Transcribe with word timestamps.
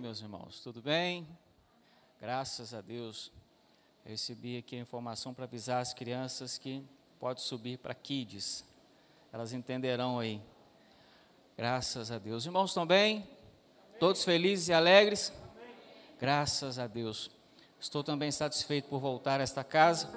meus 0.00 0.22
irmãos? 0.22 0.60
Tudo 0.60 0.80
bem? 0.80 1.28
Graças 2.18 2.72
a 2.72 2.80
Deus. 2.80 3.30
Eu 4.02 4.12
recebi 4.12 4.56
aqui 4.56 4.74
a 4.74 4.78
informação 4.78 5.34
para 5.34 5.44
avisar 5.44 5.82
as 5.82 5.92
crianças 5.92 6.56
que 6.56 6.82
pode 7.18 7.42
subir 7.42 7.76
para 7.76 7.94
Kids. 7.94 8.64
Elas 9.30 9.52
entenderão 9.52 10.18
aí. 10.18 10.40
Graças 11.54 12.10
a 12.10 12.18
Deus. 12.18 12.46
Irmãos 12.46 12.70
estão 12.70 12.86
bem? 12.86 13.28
Todos 13.98 14.24
felizes 14.24 14.68
e 14.68 14.72
alegres? 14.72 15.30
Graças 16.18 16.78
a 16.78 16.86
Deus. 16.86 17.30
Estou 17.78 18.02
também 18.02 18.32
satisfeito 18.32 18.88
por 18.88 19.00
voltar 19.00 19.38
a 19.38 19.42
esta 19.42 19.62
casa 19.62 20.10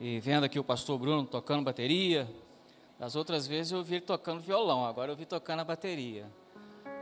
e 0.00 0.20
vendo 0.20 0.44
aqui 0.44 0.58
o 0.58 0.64
pastor 0.64 0.98
Bruno 0.98 1.26
tocando 1.26 1.64
bateria. 1.64 2.26
Das 2.98 3.14
outras 3.14 3.46
vezes 3.46 3.72
eu 3.72 3.84
vi 3.84 3.96
ele 3.96 4.06
tocando 4.06 4.40
violão, 4.40 4.86
agora 4.86 5.12
eu 5.12 5.16
vi 5.16 5.26
tocando 5.26 5.60
a 5.60 5.64
bateria. 5.64 6.26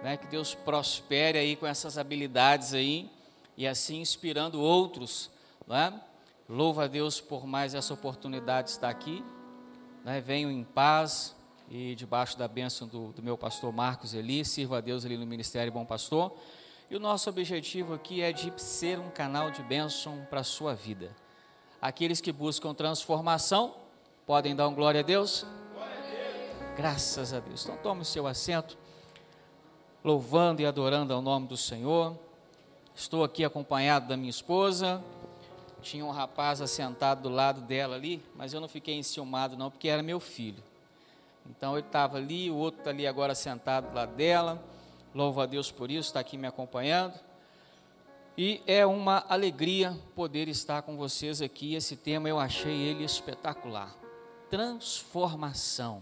Né? 0.03 0.17
Que 0.17 0.27
Deus 0.27 0.55
prospere 0.55 1.39
aí 1.39 1.57
com 1.57 1.67
essas 1.67 1.99
habilidades 1.99 2.75
aí 2.75 3.11
e 3.57 3.67
assim 3.67 4.01
inspirando 4.01 4.61
outros. 4.61 5.31
Né? 5.67 5.99
Louvo 6.49 6.81
a 6.81 6.87
Deus 6.87 7.21
por 7.21 7.47
mais 7.47 7.75
essa 7.75 7.93
oportunidade 7.93 8.69
de 8.69 8.73
estar 8.73 8.89
aqui. 8.89 9.25
Né? 10.05 10.21
Venho 10.21 10.51
em 10.51 10.65
paz 10.65 11.35
e 11.69 11.95
debaixo 11.95 12.39
da 12.39 12.47
bênção 12.47 12.87
do, 12.87 13.13
do 13.13 13.23
meu 13.23 13.37
pastor 13.37 13.73
Marcos 13.73 14.15
Eli, 14.15 14.45
sirva 14.45 14.79
a 14.79 14.81
Deus 14.81 15.05
ali 15.05 15.17
no 15.17 15.27
Ministério 15.27 15.73
Bom 15.73 15.85
Pastor. 15.85 16.37
E 16.89 16.95
o 16.95 17.01
nosso 17.01 17.29
objetivo 17.29 17.95
aqui 17.95 18.23
é 18.23 18.33
de 18.33 18.53
ser 18.63 18.99
um 19.01 19.11
canal 19.11 19.51
de 19.51 19.63
bênção 19.63 20.25
para 20.31 20.41
a 20.41 20.45
sua 20.45 20.75
vida. 20.75 21.11
Aqueles 21.83 22.21
que 22.21 22.31
buscam 22.31 22.73
transformação, 22.73 23.75
podem 24.25 24.55
dar 24.55 24.69
um 24.69 24.75
glória 24.75 25.01
a 25.01 25.03
Deus? 25.03 25.45
Glória 25.75 25.99
a 25.99 26.03
Deus. 26.03 26.77
Graças 26.77 27.33
a 27.33 27.41
Deus. 27.41 27.65
Então 27.65 27.77
tome 27.79 28.03
o 28.03 28.05
seu 28.05 28.27
assento, 28.27 28.79
louvando 30.07 30.63
e 30.63 30.67
adorando 30.67 31.13
ao 31.13 31.21
nome 31.21 31.49
do 31.49 31.57
Senhor. 31.57 32.17
Estou 32.95 33.25
aqui 33.25 33.45
acompanhado 33.45 34.07
da 34.07 34.17
minha 34.17 34.31
esposa. 34.31 35.03
Tinha 35.83 36.05
um 36.05 36.13
rapaz 36.13 36.61
assentado 36.61 37.23
do 37.23 37.29
lado 37.29 37.61
dela 37.63 37.97
ali, 37.97 38.23
mas 38.37 38.55
eu 38.55 38.61
não 38.61 38.69
fiquei 38.69 38.95
enciumado 38.95 39.57
não, 39.57 39.69
porque 39.69 39.89
era 39.89 40.05
meu 40.05 40.21
filho. 40.21 40.63
Então 41.51 41.77
ele 41.77 41.85
estava 41.85 42.19
ali, 42.19 42.49
o 42.49 42.55
outro 42.55 42.79
está 42.83 42.91
ali 42.91 43.05
agora 43.05 43.35
sentado 43.35 43.91
do 43.91 43.97
lado 43.97 44.15
dela 44.15 44.63
Louvo 45.13 45.41
a 45.41 45.47
Deus 45.47 45.73
por 45.73 45.91
isso, 45.91 46.11
está 46.11 46.21
aqui 46.21 46.37
me 46.37 46.47
acompanhando. 46.47 47.19
E 48.39 48.63
é 48.65 48.87
uma 48.87 49.25
alegria 49.29 49.99
poder 50.15 50.47
estar 50.47 50.83
com 50.83 50.97
vocês 50.97 51.43
aqui. 51.43 51.75
Esse 51.75 51.97
tema 51.97 52.29
eu 52.29 52.39
achei 52.39 52.83
ele 52.83 53.03
espetacular. 53.03 53.93
Transformação. 54.51 56.01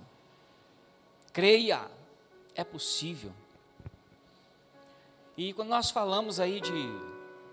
Creia, 1.33 1.89
é 2.55 2.65
possível. 2.65 3.33
E 5.37 5.53
quando 5.53 5.69
nós 5.69 5.91
falamos 5.91 6.39
aí 6.39 6.61
de 6.61 6.89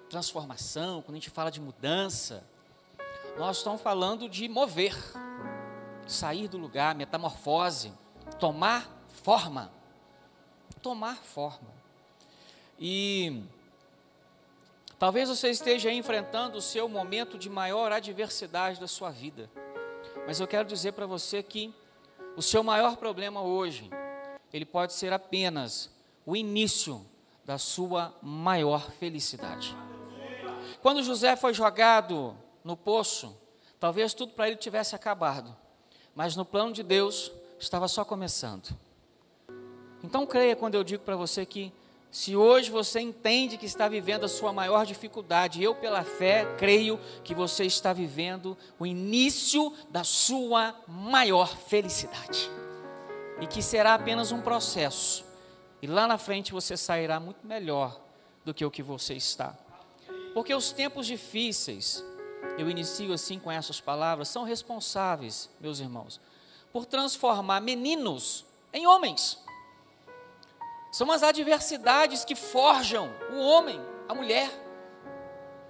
transformação, 0.09 1.01
quando 1.01 1.15
a 1.15 1.19
gente 1.19 1.29
fala 1.29 1.49
de 1.49 1.59
mudança, 1.59 2.43
nós 3.37 3.57
estamos 3.57 3.81
falando 3.81 4.29
de 4.29 4.47
mover, 4.47 4.95
sair 6.07 6.47
do 6.47 6.57
lugar, 6.57 6.93
metamorfose, 6.95 7.93
tomar 8.39 8.89
forma 9.23 9.71
tomar 10.81 11.17
forma. 11.17 11.69
E 12.79 13.43
talvez 14.97 15.29
você 15.29 15.49
esteja 15.49 15.91
enfrentando 15.91 16.57
o 16.57 16.61
seu 16.61 16.89
momento 16.89 17.37
de 17.37 17.49
maior 17.49 17.91
adversidade 17.91 18.79
da 18.79 18.87
sua 18.87 19.11
vida. 19.11 19.49
Mas 20.25 20.39
eu 20.39 20.47
quero 20.47 20.67
dizer 20.67 20.93
para 20.93 21.05
você 21.05 21.41
que 21.43 21.73
o 22.35 22.41
seu 22.41 22.63
maior 22.63 22.97
problema 22.97 23.41
hoje, 23.41 23.89
ele 24.51 24.65
pode 24.65 24.93
ser 24.93 25.13
apenas 25.13 25.89
o 26.25 26.35
início 26.35 27.05
da 27.45 27.57
sua 27.57 28.13
maior 28.21 28.91
felicidade. 28.91 29.75
Quando 30.81 31.03
José 31.03 31.35
foi 31.35 31.53
jogado 31.53 32.35
no 32.63 32.77
poço, 32.77 33.37
talvez 33.79 34.13
tudo 34.13 34.33
para 34.33 34.47
ele 34.47 34.57
tivesse 34.57 34.95
acabado, 34.95 35.55
mas 36.15 36.35
no 36.35 36.45
plano 36.45 36.71
de 36.71 36.83
Deus 36.83 37.31
estava 37.59 37.87
só 37.87 38.03
começando. 38.03 38.75
Então 40.03 40.25
creia 40.25 40.55
quando 40.55 40.75
eu 40.75 40.83
digo 40.83 41.03
para 41.03 41.15
você 41.15 41.45
que 41.45 41.71
se 42.11 42.35
hoje 42.35 42.69
você 42.69 42.99
entende 42.99 43.57
que 43.57 43.65
está 43.65 43.87
vivendo 43.87 44.25
a 44.25 44.27
sua 44.27 44.51
maior 44.51 44.85
dificuldade, 44.85 45.63
eu 45.63 45.73
pela 45.73 46.03
fé 46.03 46.45
creio 46.57 46.99
que 47.23 47.33
você 47.33 47.63
está 47.63 47.93
vivendo 47.93 48.57
o 48.77 48.85
início 48.85 49.73
da 49.89 50.03
sua 50.03 50.75
maior 50.85 51.55
felicidade. 51.55 52.51
E 53.39 53.47
que 53.47 53.61
será 53.61 53.93
apenas 53.93 54.31
um 54.33 54.41
processo. 54.41 55.23
E 55.81 55.87
lá 55.87 56.07
na 56.07 56.17
frente 56.17 56.51
você 56.51 56.77
sairá 56.77 57.19
muito 57.19 57.45
melhor 57.45 57.99
do 58.45 58.53
que 58.53 58.63
o 58.63 58.71
que 58.71 58.83
você 58.83 59.15
está. 59.15 59.57
Porque 60.33 60.53
os 60.53 60.71
tempos 60.71 61.07
difíceis, 61.07 62.03
eu 62.57 62.69
inicio 62.69 63.11
assim 63.13 63.39
com 63.39 63.51
essas 63.51 63.81
palavras, 63.81 64.29
são 64.29 64.43
responsáveis, 64.43 65.49
meus 65.59 65.79
irmãos, 65.79 66.21
por 66.71 66.85
transformar 66.85 67.61
meninos 67.61 68.45
em 68.71 68.85
homens. 68.85 69.39
São 70.91 71.11
as 71.11 71.23
adversidades 71.23 72.23
que 72.23 72.35
forjam 72.35 73.09
o 73.31 73.39
homem, 73.39 73.79
a 74.07 74.13
mulher. 74.13 74.51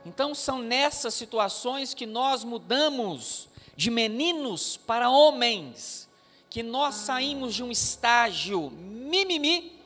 Então 0.04 0.36
são 0.36 0.60
nessas 0.60 1.14
situações 1.14 1.94
que 1.94 2.06
nós 2.06 2.44
mudamos 2.44 3.48
de 3.76 3.90
meninos 3.90 4.76
para 4.78 5.10
homens, 5.10 6.10
que 6.50 6.62
nós 6.62 6.96
saímos 6.96 7.56
de 7.56 7.64
um 7.64 7.72
estágio 7.72 8.70
mimimi 8.72 9.81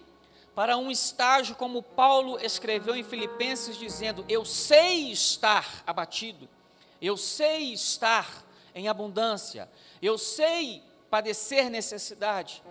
para 0.55 0.77
um 0.77 0.89
estágio 0.89 1.55
como 1.55 1.83
Paulo 1.83 2.39
escreveu 2.39 2.95
em 2.95 3.03
Filipenses 3.03 3.77
dizendo: 3.77 4.25
"Eu 4.27 4.45
sei 4.45 5.11
estar 5.11 5.83
abatido, 5.85 6.47
eu 7.01 7.17
sei 7.17 7.73
estar 7.73 8.43
em 8.73 8.87
abundância, 8.87 9.69
eu 10.01 10.17
sei 10.17 10.81
padecer 11.09 11.69
necessidade". 11.69 12.63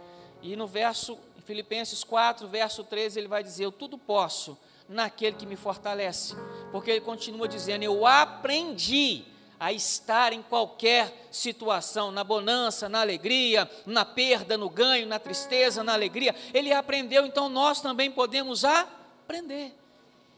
E 0.42 0.56
no 0.56 0.66
verso 0.66 1.18
Filipenses 1.44 2.02
4, 2.02 2.48
verso 2.48 2.82
13, 2.82 3.20
ele 3.20 3.28
vai 3.28 3.42
dizer: 3.42 3.64
Eu 3.64 3.72
tudo 3.72 3.98
posso 3.98 4.58
naquele 4.88 5.36
que 5.36 5.46
me 5.46 5.56
fortalece. 5.56 6.34
Porque 6.72 6.90
ele 6.90 7.00
continua 7.00 7.46
dizendo: 7.46 7.82
Eu 7.82 8.06
aprendi 8.06 9.24
a 9.64 9.72
estar 9.72 10.34
em 10.34 10.42
qualquer 10.42 11.26
situação, 11.30 12.10
na 12.10 12.22
bonança, 12.22 12.86
na 12.86 13.00
alegria, 13.00 13.70
na 13.86 14.04
perda, 14.04 14.58
no 14.58 14.68
ganho, 14.68 15.06
na 15.06 15.18
tristeza, 15.18 15.82
na 15.82 15.94
alegria. 15.94 16.34
Ele 16.52 16.70
aprendeu, 16.70 17.24
então 17.24 17.48
nós 17.48 17.80
também 17.80 18.10
podemos 18.10 18.62
aprender. 18.62 19.74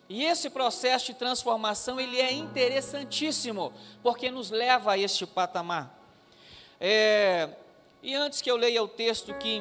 E 0.09 0.25
esse 0.25 0.49
processo 0.49 1.07
de 1.07 1.15
transformação 1.15 1.99
ele 1.99 2.21
é 2.21 2.33
interessantíssimo, 2.33 3.73
porque 4.01 4.31
nos 4.31 4.53
leva 4.53 4.93
a 4.93 4.99
este 4.99 5.27
patamar. 5.27 5.93
É, 6.81 7.49
e 8.05 8.15
antes 8.15 8.41
que 8.41 8.49
eu 8.49 8.57
leia 8.57 8.81
o 8.81 8.87
texto 8.87 9.35
que 9.35 9.61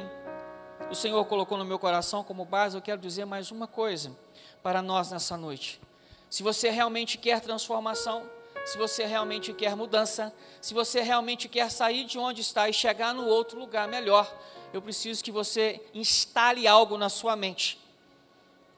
o 0.92 0.96
Senhor 0.96 1.26
colocou 1.26 1.58
no 1.58 1.66
meu 1.66 1.80
coração 1.80 2.24
como 2.24 2.46
base, 2.46 2.78
eu 2.78 2.84
quero 2.84 3.02
dizer 3.02 3.26
mais 3.26 3.50
uma 3.50 3.66
coisa 3.66 4.16
para 4.62 4.84
nós 4.84 5.10
nessa 5.10 5.36
noite. 5.36 5.82
Se 6.30 6.44
você 6.44 6.70
realmente 6.70 7.18
quer 7.18 7.42
transformação, 7.42 8.30
se 8.66 8.78
você 8.78 9.06
realmente 9.06 9.54
quer 9.54 9.76
mudança, 9.76 10.34
se 10.60 10.74
você 10.74 11.02
realmente 11.02 11.48
quer 11.48 11.70
sair 11.70 12.04
de 12.04 12.18
onde 12.18 12.42
está 12.42 12.68
e 12.68 12.74
chegar 12.74 13.14
no 13.14 13.28
outro 13.28 13.60
lugar 13.60 13.88
melhor, 13.88 14.36
eu 14.74 14.82
preciso 14.82 15.24
que 15.24 15.32
você 15.32 15.80
instale 15.94 16.68
algo 16.68 16.98
na 16.98 17.08
sua 17.08 17.36
mente. 17.36 17.80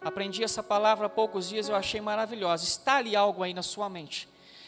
Aprendi 0.02 0.44
essa 0.44 0.62
palavra 0.62 1.08
há 1.08 1.10
poucos 1.10 1.48
dias, 1.50 1.70
eu 1.70 1.76
achei 1.76 2.02
maravilhosa. 2.02 2.64
Instale 2.66 3.16
algo 3.16 3.42
aí 3.42 3.54
na 3.54 3.64
sua 3.64 3.90
mente. 3.90 4.28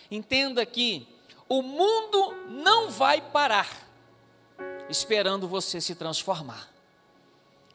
Entenda 0.10 0.66
que 0.66 1.06
o 1.48 1.62
mundo 1.62 2.34
não 2.48 2.90
vai 2.90 3.22
parar 3.22 3.70
esperando 4.90 5.48
você 5.48 5.80
se 5.80 5.96
transformar. 5.96 6.70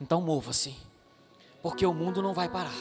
Então 0.01 0.21
mova-se, 0.21 0.75
porque 1.63 1.87
o 1.87 1.95
mundo 1.95 2.21
não 2.23 2.33
vai 2.33 2.49
parar. 2.49 2.75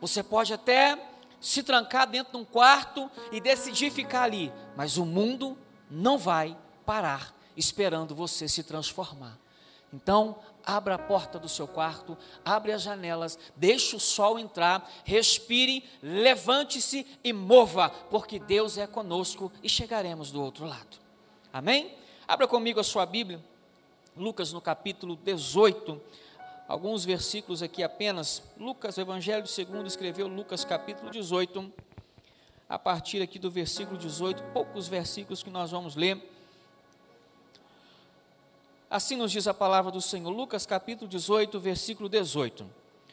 Você 0.00 0.22
pode 0.22 0.54
até 0.54 0.98
se 1.44 1.62
trancar 1.62 2.08
dentro 2.08 2.32
de 2.32 2.38
um 2.38 2.44
quarto 2.44 3.10
e 3.30 3.38
decidir 3.38 3.90
ficar 3.90 4.22
ali, 4.22 4.50
mas 4.74 4.96
o 4.96 5.04
mundo 5.04 5.58
não 5.90 6.16
vai 6.16 6.56
parar 6.86 7.34
esperando 7.54 8.14
você 8.14 8.48
se 8.48 8.62
transformar. 8.62 9.38
Então, 9.92 10.38
abra 10.64 10.94
a 10.94 10.98
porta 10.98 11.38
do 11.38 11.48
seu 11.48 11.68
quarto, 11.68 12.16
abre 12.42 12.72
as 12.72 12.80
janelas, 12.80 13.38
deixe 13.54 13.94
o 13.94 14.00
sol 14.00 14.38
entrar, 14.38 14.90
respire, 15.04 15.84
levante-se 16.02 17.06
e 17.22 17.30
mova, 17.30 17.90
porque 17.90 18.38
Deus 18.38 18.78
é 18.78 18.86
conosco 18.86 19.52
e 19.62 19.68
chegaremos 19.68 20.30
do 20.30 20.42
outro 20.42 20.64
lado. 20.64 20.96
Amém? 21.52 21.94
Abra 22.26 22.48
comigo 22.48 22.80
a 22.80 22.84
sua 22.84 23.04
Bíblia. 23.04 23.44
Lucas 24.16 24.50
no 24.50 24.62
capítulo 24.62 25.14
18, 25.14 26.00
alguns 26.66 27.04
versículos 27.04 27.62
aqui 27.62 27.82
apenas. 27.82 28.42
Lucas, 28.58 28.98
Evangelho 28.98 29.46
segundo 29.46 29.86
escreveu 29.86 30.26
Lucas 30.26 30.64
capítulo 30.64 31.10
18, 31.10 31.72
a 32.68 32.78
partir 32.78 33.22
aqui 33.22 33.38
do 33.38 33.50
versículo 33.50 33.98
18, 33.98 34.42
poucos 34.52 34.88
versículos 34.88 35.42
que 35.42 35.50
nós 35.50 35.70
vamos 35.70 35.94
ler. 35.96 36.30
Assim 38.90 39.16
nos 39.16 39.32
diz 39.32 39.46
a 39.46 39.54
palavra 39.54 39.90
do 39.90 40.00
Senhor, 40.00 40.30
Lucas 40.30 40.64
capítulo 40.64 41.08
18, 41.08 41.58
versículo 41.58 42.08
18. 42.08 42.64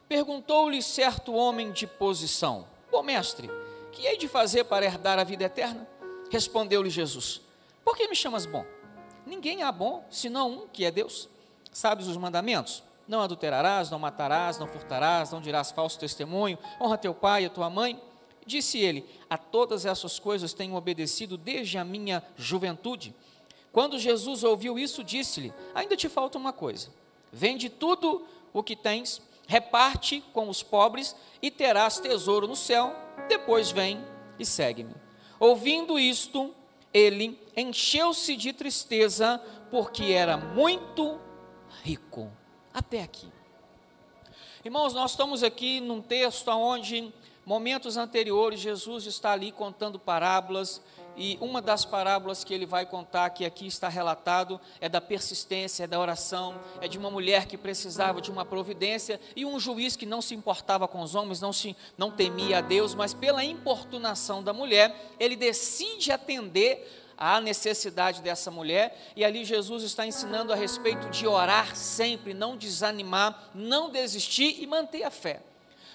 Perguntou-lhe 0.07 0.81
certo 0.81 1.33
homem 1.33 1.71
de 1.71 1.87
posição: 1.87 2.67
Bom 2.91 3.01
mestre, 3.01 3.49
que 3.91 4.05
hei 4.05 4.17
de 4.17 4.27
fazer 4.27 4.65
para 4.65 4.85
herdar 4.85 5.17
a 5.17 5.23
vida 5.23 5.45
eterna? 5.45 5.87
Respondeu-lhe 6.29 6.89
Jesus: 6.89 7.41
Por 7.83 7.97
que 7.97 8.07
me 8.07 8.15
chamas 8.15 8.45
bom? 8.45 8.65
Ninguém 9.25 9.63
há 9.63 9.71
bom, 9.71 10.05
senão 10.09 10.51
um, 10.51 10.67
que 10.67 10.85
é 10.85 10.91
Deus. 10.91 11.29
Sabes 11.71 12.07
os 12.07 12.17
mandamentos? 12.17 12.83
Não 13.11 13.19
adulterarás, 13.19 13.91
não 13.91 13.99
matarás, 13.99 14.57
não 14.57 14.65
furtarás, 14.65 15.31
não 15.31 15.41
dirás 15.41 15.69
falso 15.69 15.99
testemunho, 15.99 16.57
honra 16.79 16.97
teu 16.97 17.13
pai 17.13 17.43
e 17.43 17.49
tua 17.49 17.69
mãe. 17.69 18.01
Disse 18.45 18.79
ele: 18.79 19.05
A 19.29 19.37
todas 19.37 19.85
essas 19.85 20.17
coisas 20.17 20.53
tenho 20.53 20.75
obedecido 20.75 21.37
desde 21.37 21.77
a 21.77 21.83
minha 21.83 22.23
juventude. 22.37 23.13
Quando 23.73 23.99
Jesus 23.99 24.45
ouviu 24.45 24.79
isso, 24.79 25.03
disse-lhe: 25.03 25.53
Ainda 25.75 25.97
te 25.97 26.07
falta 26.07 26.37
uma 26.37 26.53
coisa. 26.53 26.87
Vende 27.33 27.69
tudo 27.69 28.25
o 28.53 28.63
que 28.63 28.77
tens, 28.77 29.21
reparte 29.45 30.23
com 30.31 30.47
os 30.47 30.63
pobres 30.63 31.13
e 31.41 31.51
terás 31.51 31.99
tesouro 31.99 32.47
no 32.47 32.55
céu. 32.55 32.95
Depois 33.27 33.71
vem 33.71 34.01
e 34.39 34.45
segue-me. 34.45 34.95
Ouvindo 35.37 35.99
isto, 35.99 36.55
ele 36.93 37.37
encheu-se 37.57 38.37
de 38.37 38.53
tristeza, 38.53 39.37
porque 39.69 40.13
era 40.13 40.37
muito 40.37 41.19
rico. 41.83 42.31
Até 42.73 43.03
aqui. 43.03 43.27
Irmãos, 44.63 44.93
nós 44.93 45.11
estamos 45.11 45.43
aqui 45.43 45.81
num 45.81 46.01
texto 46.01 46.47
onde, 46.49 47.11
momentos 47.45 47.97
anteriores, 47.97 48.59
Jesus 48.59 49.05
está 49.05 49.31
ali 49.31 49.51
contando 49.51 49.99
parábolas, 49.99 50.81
e 51.17 51.37
uma 51.41 51.61
das 51.61 51.83
parábolas 51.83 52.43
que 52.43 52.53
ele 52.53 52.65
vai 52.65 52.85
contar, 52.85 53.29
que 53.31 53.43
aqui 53.43 53.67
está 53.67 53.89
relatado, 53.89 54.59
é 54.79 54.87
da 54.87 55.01
persistência, 55.01 55.83
é 55.83 55.87
da 55.87 55.99
oração, 55.99 56.55
é 56.79 56.87
de 56.87 56.97
uma 56.97 57.11
mulher 57.11 57.45
que 57.45 57.57
precisava 57.57 58.21
de 58.21 58.31
uma 58.31 58.45
providência 58.45 59.19
e 59.35 59.45
um 59.45 59.59
juiz 59.59 59.97
que 59.97 60.05
não 60.05 60.21
se 60.21 60.33
importava 60.33 60.87
com 60.87 61.01
os 61.01 61.13
homens, 61.13 61.41
não, 61.41 61.51
se, 61.51 61.75
não 61.97 62.11
temia 62.11 62.59
a 62.59 62.61
Deus, 62.61 62.95
mas 62.95 63.13
pela 63.13 63.43
importunação 63.43 64.41
da 64.41 64.53
mulher, 64.53 65.13
ele 65.19 65.35
decide 65.35 66.11
atender 66.11 67.00
à 67.21 67.39
necessidade 67.39 68.19
dessa 68.19 68.49
mulher, 68.49 68.99
e 69.15 69.23
ali 69.23 69.45
Jesus 69.45 69.83
está 69.83 70.07
ensinando 70.07 70.51
a 70.51 70.55
respeito 70.55 71.07
de 71.11 71.27
orar 71.27 71.75
sempre, 71.75 72.33
não 72.33 72.57
desanimar, 72.57 73.51
não 73.53 73.91
desistir 73.91 74.55
e 74.59 74.65
manter 74.65 75.03
a 75.03 75.11
fé. 75.11 75.43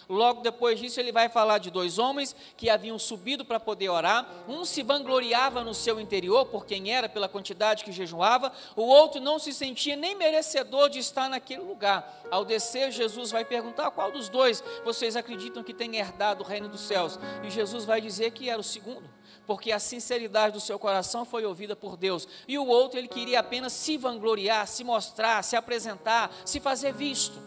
Logo 0.09 0.41
depois 0.41 0.79
disso, 0.79 1.01
ele 1.01 1.11
vai 1.11 1.29
falar 1.29 1.59
de 1.59 1.69
dois 1.69 1.99
homens 1.99 2.37
que 2.57 2.71
haviam 2.71 2.97
subido 2.97 3.45
para 3.45 3.59
poder 3.59 3.89
orar. 3.89 4.25
Um 4.47 4.65
se 4.65 4.85
vangloriava 4.85 5.65
no 5.65 5.75
seu 5.75 5.99
interior 5.99 6.47
por 6.47 6.65
quem 6.65 6.95
era, 6.95 7.09
pela 7.09 7.29
quantidade 7.29 7.83
que 7.83 7.91
jejuava. 7.91 8.53
O 8.77 8.83
outro 8.83 9.21
não 9.21 9.37
se 9.41 9.53
sentia 9.53 9.97
nem 9.97 10.15
merecedor 10.15 10.89
de 10.89 11.01
estar 11.01 11.29
naquele 11.29 11.63
lugar. 11.63 12.23
Ao 12.31 12.45
descer, 12.45 12.93
Jesus 12.93 13.33
vai 13.33 13.45
perguntar 13.45 13.91
qual 13.91 14.13
dos 14.13 14.29
dois 14.29 14.63
vocês 14.85 15.17
acreditam 15.17 15.65
que 15.65 15.75
tem 15.75 15.97
herdado 15.97 16.45
o 16.45 16.47
reino 16.47 16.69
dos 16.69 16.83
céus. 16.83 17.19
E 17.43 17.51
Jesus 17.51 17.85
vai 17.85 18.01
dizer 18.01 18.31
que 18.31 18.49
era 18.49 18.61
o 18.61 18.65
segundo 18.65 19.16
porque 19.47 19.71
a 19.71 19.79
sinceridade 19.79 20.55
do 20.55 20.61
seu 20.61 20.79
coração 20.79 21.25
foi 21.25 21.45
ouvida 21.45 21.77
por 21.77 21.97
Deus. 21.97 22.27
E 22.49 22.59
o 22.59 22.67
outro, 22.67 22.99
ele 22.99 23.09
queria 23.09 23.41
apenas 23.41 23.73
se 23.73 23.97
vangloriar, 23.97 24.67
se 24.67 24.83
mostrar, 24.83 25.43
se 25.43 25.55
apresentar, 25.55 26.31
se 26.45 26.59
fazer 26.59 26.93
visto. 26.93 27.39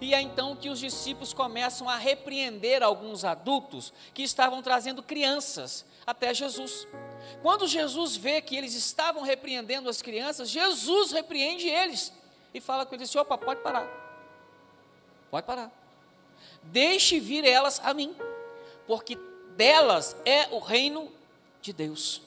E 0.00 0.14
é 0.14 0.20
então 0.20 0.56
que 0.56 0.68
os 0.68 0.78
discípulos 0.78 1.32
começam 1.32 1.88
a 1.88 1.96
repreender 1.96 2.82
alguns 2.82 3.24
adultos 3.24 3.92
que 4.12 4.22
estavam 4.22 4.60
trazendo 4.62 5.02
crianças 5.02 5.84
até 6.06 6.34
Jesus. 6.34 6.86
Quando 7.40 7.68
Jesus 7.68 8.16
vê 8.16 8.40
que 8.40 8.56
eles 8.56 8.74
estavam 8.74 9.22
repreendendo 9.22 9.88
as 9.88 10.02
crianças, 10.02 10.50
Jesus 10.50 11.12
repreende 11.12 11.68
eles 11.68 12.12
e 12.52 12.60
fala 12.60 12.84
com 12.84 12.94
eles 12.94 13.14
opa, 13.14 13.38
pode 13.38 13.60
parar. 13.62 13.86
Pode 15.30 15.46
parar. 15.46 15.70
Deixe 16.64 17.18
vir 17.18 17.44
elas 17.44 17.80
a 17.84 17.94
mim, 17.94 18.14
porque 18.86 19.16
delas 19.56 20.16
é 20.24 20.48
o 20.50 20.58
reino 20.58 21.10
de 21.62 21.72
Deus. 21.72 22.20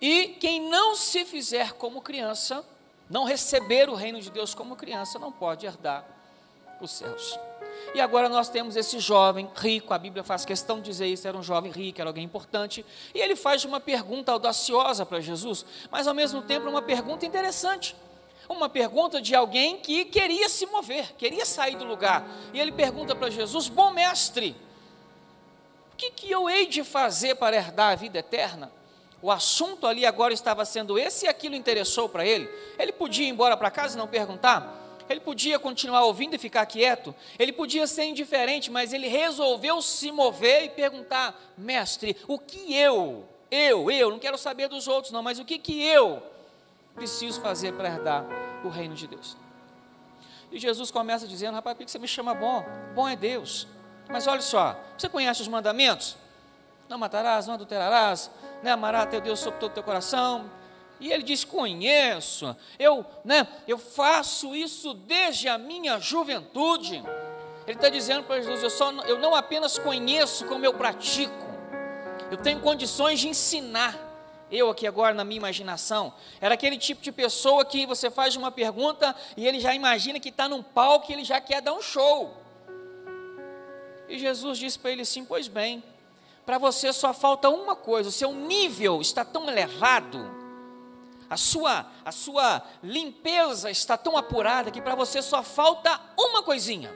E 0.00 0.28
quem 0.40 0.68
não 0.68 0.96
se 0.96 1.24
fizer 1.24 1.74
como 1.74 2.00
criança, 2.00 2.64
não 3.08 3.24
receber 3.24 3.88
o 3.88 3.94
reino 3.94 4.20
de 4.20 4.30
Deus 4.30 4.54
como 4.54 4.74
criança, 4.74 5.18
não 5.18 5.30
pode 5.30 5.66
herdar 5.66 6.04
os 6.80 6.90
céus. 6.90 7.38
E 7.94 8.00
agora 8.00 8.28
nós 8.28 8.48
temos 8.48 8.76
esse 8.76 8.98
jovem 8.98 9.48
rico, 9.54 9.92
a 9.92 9.98
Bíblia 9.98 10.24
faz 10.24 10.44
questão 10.44 10.78
de 10.78 10.84
dizer 10.84 11.06
isso, 11.06 11.28
era 11.28 11.36
um 11.36 11.42
jovem 11.42 11.70
rico, 11.70 12.00
era 12.00 12.08
alguém 12.08 12.24
importante, 12.24 12.84
e 13.14 13.18
ele 13.20 13.36
faz 13.36 13.64
uma 13.64 13.78
pergunta 13.78 14.32
audaciosa 14.32 15.04
para 15.04 15.20
Jesus, 15.20 15.66
mas 15.90 16.06
ao 16.06 16.14
mesmo 16.14 16.40
tempo 16.42 16.68
uma 16.68 16.82
pergunta 16.82 17.26
interessante. 17.26 17.94
Uma 18.48 18.68
pergunta 18.68 19.22
de 19.22 19.32
alguém 19.32 19.78
que 19.78 20.04
queria 20.06 20.48
se 20.48 20.66
mover, 20.66 21.14
queria 21.14 21.46
sair 21.46 21.76
do 21.76 21.84
lugar. 21.84 22.26
E 22.52 22.58
ele 22.58 22.72
pergunta 22.72 23.14
para 23.14 23.30
Jesus: 23.30 23.68
Bom 23.68 23.92
mestre, 23.92 24.56
que, 26.20 26.30
eu 26.30 26.50
hei 26.50 26.66
de 26.66 26.84
fazer 26.84 27.36
para 27.36 27.56
herdar 27.56 27.92
a 27.92 27.94
vida 27.94 28.18
eterna? 28.18 28.70
O 29.22 29.30
assunto 29.30 29.86
ali 29.86 30.04
agora 30.04 30.32
estava 30.32 30.64
sendo 30.64 30.98
esse 30.98 31.26
e 31.26 31.28
aquilo 31.28 31.54
interessou 31.54 32.08
para 32.08 32.26
ele. 32.26 32.48
Ele 32.78 32.92
podia 32.92 33.26
ir 33.26 33.30
embora 33.30 33.56
para 33.56 33.70
casa 33.70 33.96
e 33.96 33.98
não 33.98 34.06
perguntar? 34.06 34.78
Ele 35.08 35.20
podia 35.20 35.58
continuar 35.58 36.04
ouvindo 36.04 36.34
e 36.34 36.38
ficar 36.38 36.64
quieto, 36.66 37.12
ele 37.36 37.52
podia 37.52 37.84
ser 37.86 38.04
indiferente, 38.04 38.70
mas 38.70 38.92
ele 38.92 39.08
resolveu 39.08 39.82
se 39.82 40.12
mover 40.12 40.64
e 40.64 40.68
perguntar: 40.68 41.36
Mestre, 41.58 42.16
o 42.28 42.38
que 42.38 42.74
eu, 42.76 43.24
eu, 43.50 43.90
eu, 43.90 44.10
não 44.10 44.20
quero 44.20 44.38
saber 44.38 44.68
dos 44.68 44.86
outros, 44.86 45.12
não, 45.12 45.22
mas 45.22 45.40
o 45.40 45.44
que, 45.44 45.58
que 45.58 45.82
eu 45.82 46.22
preciso 46.94 47.40
fazer 47.40 47.72
para 47.72 47.88
herdar 47.88 48.24
o 48.64 48.68
reino 48.68 48.94
de 48.94 49.08
Deus? 49.08 49.36
E 50.52 50.60
Jesus 50.60 50.92
começa 50.92 51.26
dizendo: 51.26 51.54
Rapaz, 51.54 51.76
por 51.76 51.84
que 51.84 51.90
você 51.90 51.98
me 51.98 52.06
chama 52.06 52.32
bom? 52.32 52.64
Bom 52.94 53.08
é 53.08 53.16
Deus. 53.16 53.66
Mas 54.10 54.26
olha 54.26 54.40
só, 54.40 54.76
você 54.96 55.08
conhece 55.08 55.42
os 55.42 55.48
mandamentos? 55.48 56.16
Não 56.88 56.98
matarás, 56.98 57.46
não 57.46 57.54
adulterarás, 57.54 58.30
né, 58.62 58.72
amarás 58.72 59.08
teu 59.08 59.20
Deus 59.20 59.38
sobre 59.38 59.60
todo 59.60 59.70
o 59.70 59.74
teu 59.74 59.82
coração, 59.82 60.50
e 61.00 61.10
ele 61.10 61.22
diz: 61.22 61.44
Conheço, 61.44 62.54
eu, 62.78 63.04
né, 63.24 63.46
eu 63.66 63.78
faço 63.78 64.54
isso 64.54 64.92
desde 64.92 65.48
a 65.48 65.56
minha 65.56 65.98
juventude. 65.98 67.02
Ele 67.66 67.76
está 67.76 67.88
dizendo 67.88 68.24
para 68.24 68.36
Jesus: 68.40 68.62
eu, 68.62 68.70
só, 68.70 68.90
eu 69.02 69.18
não 69.18 69.34
apenas 69.34 69.78
conheço, 69.78 70.44
como 70.46 70.64
eu 70.64 70.74
pratico. 70.74 71.50
Eu 72.30 72.36
tenho 72.36 72.60
condições 72.60 73.20
de 73.20 73.28
ensinar. 73.28 74.08
Eu 74.50 74.68
aqui 74.68 74.84
agora 74.84 75.14
na 75.14 75.22
minha 75.22 75.38
imaginação, 75.38 76.12
era 76.40 76.54
aquele 76.54 76.76
tipo 76.76 77.00
de 77.00 77.12
pessoa 77.12 77.64
que 77.64 77.86
você 77.86 78.10
faz 78.10 78.34
uma 78.34 78.50
pergunta 78.50 79.14
e 79.36 79.46
ele 79.46 79.60
já 79.60 79.72
imagina 79.72 80.18
que 80.18 80.28
está 80.28 80.48
num 80.48 80.60
palco 80.60 81.08
e 81.08 81.14
ele 81.14 81.22
já 81.22 81.40
quer 81.40 81.62
dar 81.62 81.72
um 81.72 81.80
show. 81.80 82.39
E 84.10 84.18
Jesus 84.18 84.58
disse 84.58 84.78
para 84.78 84.90
ele 84.90 85.02
assim: 85.02 85.24
Pois 85.24 85.48
bem, 85.48 85.82
para 86.44 86.58
você 86.58 86.92
só 86.92 87.14
falta 87.14 87.48
uma 87.48 87.76
coisa, 87.76 88.08
o 88.08 88.12
seu 88.12 88.32
nível 88.32 89.00
está 89.00 89.24
tão 89.24 89.48
elevado 89.48 90.38
a 91.30 91.36
sua, 91.36 91.86
a 92.04 92.10
sua 92.10 92.60
limpeza 92.82 93.70
está 93.70 93.96
tão 93.96 94.16
apurada 94.16 94.72
que 94.72 94.82
para 94.82 94.96
você 94.96 95.22
só 95.22 95.44
falta 95.44 96.00
uma 96.18 96.42
coisinha. 96.42 96.92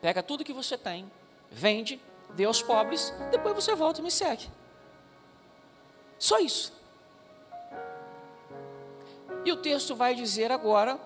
Pega 0.00 0.22
tudo 0.22 0.44
que 0.44 0.52
você 0.52 0.78
tem, 0.78 1.10
vende, 1.50 2.00
dê 2.30 2.44
aos 2.44 2.62
pobres, 2.62 3.12
depois 3.32 3.56
você 3.56 3.74
volta 3.74 3.98
e 3.98 4.04
me 4.04 4.10
segue. 4.10 4.48
Só 6.16 6.38
isso. 6.38 6.72
E 9.44 9.50
o 9.50 9.56
texto 9.56 9.96
vai 9.96 10.14
dizer 10.14 10.52
agora, 10.52 11.00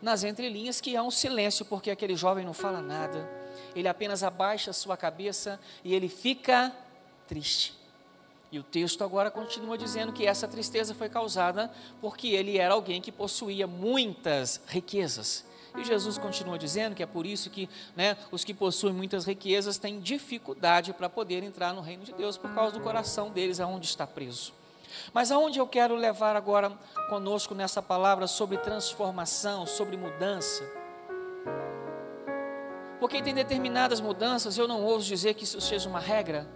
nas 0.00 0.24
entrelinhas, 0.24 0.80
que 0.80 0.96
há 0.96 1.02
um 1.02 1.10
silêncio, 1.10 1.64
porque 1.64 1.90
aquele 1.90 2.16
jovem 2.16 2.44
não 2.44 2.54
fala 2.54 2.80
nada, 2.80 3.28
ele 3.74 3.88
apenas 3.88 4.22
abaixa 4.22 4.72
sua 4.72 4.96
cabeça 4.96 5.60
e 5.84 5.94
ele 5.94 6.08
fica 6.08 6.72
triste. 7.26 7.76
E 8.50 8.58
o 8.58 8.62
texto 8.62 9.04
agora 9.04 9.30
continua 9.30 9.76
dizendo 9.76 10.12
que 10.12 10.26
essa 10.26 10.48
tristeza 10.48 10.94
foi 10.94 11.08
causada 11.08 11.70
porque 12.00 12.28
ele 12.28 12.56
era 12.56 12.72
alguém 12.72 13.00
que 13.00 13.12
possuía 13.12 13.66
muitas 13.66 14.60
riquezas. 14.66 15.44
E 15.76 15.84
Jesus 15.84 16.16
continua 16.16 16.58
dizendo 16.58 16.94
que 16.94 17.02
é 17.02 17.06
por 17.06 17.26
isso 17.26 17.50
que 17.50 17.68
né, 17.94 18.16
os 18.32 18.44
que 18.44 18.54
possuem 18.54 18.94
muitas 18.94 19.26
riquezas 19.26 19.76
têm 19.76 20.00
dificuldade 20.00 20.94
para 20.94 21.10
poder 21.10 21.42
entrar 21.42 21.74
no 21.74 21.82
reino 21.82 22.04
de 22.04 22.12
Deus, 22.12 22.38
por 22.38 22.52
causa 22.54 22.72
do 22.72 22.82
coração 22.82 23.30
deles, 23.30 23.60
aonde 23.60 23.86
está 23.86 24.06
preso. 24.06 24.52
Mas 25.12 25.30
aonde 25.30 25.58
eu 25.58 25.66
quero 25.66 25.94
levar 25.94 26.36
agora 26.36 26.70
conosco 27.08 27.54
nessa 27.54 27.82
palavra 27.82 28.26
sobre 28.26 28.58
transformação, 28.58 29.66
sobre 29.66 29.96
mudança? 29.96 30.64
Porque 33.00 33.22
tem 33.22 33.34
determinadas 33.34 34.00
mudanças, 34.00 34.58
eu 34.58 34.66
não 34.66 34.82
ouso 34.84 35.06
dizer 35.06 35.34
que 35.34 35.44
isso 35.44 35.60
seja 35.60 35.88
uma 35.88 36.00
regra, 36.00 36.48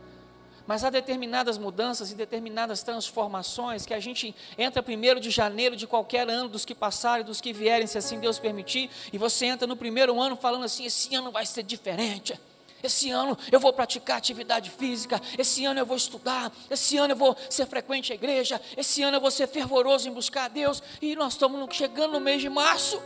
mas 0.66 0.84
há 0.84 0.90
determinadas 0.90 1.58
mudanças 1.58 2.10
e 2.12 2.14
determinadas 2.14 2.82
transformações 2.82 3.84
que 3.84 3.94
a 3.94 4.00
gente 4.00 4.34
entra 4.56 4.82
primeiro 4.82 5.20
de 5.20 5.30
janeiro 5.30 5.74
de 5.74 5.86
qualquer 5.86 6.28
ano 6.28 6.48
dos 6.48 6.64
que 6.64 6.74
passarem, 6.74 7.24
dos 7.24 7.40
que 7.40 7.52
vierem, 7.52 7.86
se 7.86 7.98
assim 7.98 8.18
Deus 8.20 8.38
permitir, 8.38 8.90
e 9.12 9.18
você 9.18 9.46
entra 9.46 9.66
no 9.66 9.76
primeiro 9.76 10.20
ano 10.20 10.36
falando 10.36 10.64
assim: 10.64 10.84
esse 10.84 11.14
ano 11.14 11.30
vai 11.30 11.46
ser 11.46 11.62
diferente. 11.62 12.38
Esse 12.82 13.10
ano 13.10 13.38
eu 13.50 13.60
vou 13.60 13.72
praticar 13.72 14.18
atividade 14.18 14.70
física, 14.70 15.20
esse 15.38 15.64
ano 15.64 15.78
eu 15.78 15.86
vou 15.86 15.96
estudar, 15.96 16.52
esse 16.68 16.96
ano 16.98 17.12
eu 17.12 17.16
vou 17.16 17.36
ser 17.48 17.66
frequente 17.66 18.12
à 18.12 18.14
igreja, 18.14 18.60
esse 18.76 19.02
ano 19.02 19.16
eu 19.16 19.20
vou 19.20 19.30
ser 19.30 19.46
fervoroso 19.46 20.08
em 20.08 20.12
buscar 20.12 20.44
a 20.44 20.48
Deus, 20.48 20.82
e 21.00 21.14
nós 21.14 21.34
estamos 21.34 21.76
chegando 21.76 22.12
no 22.12 22.20
mês 22.20 22.40
de 22.40 22.48
março. 22.48 23.00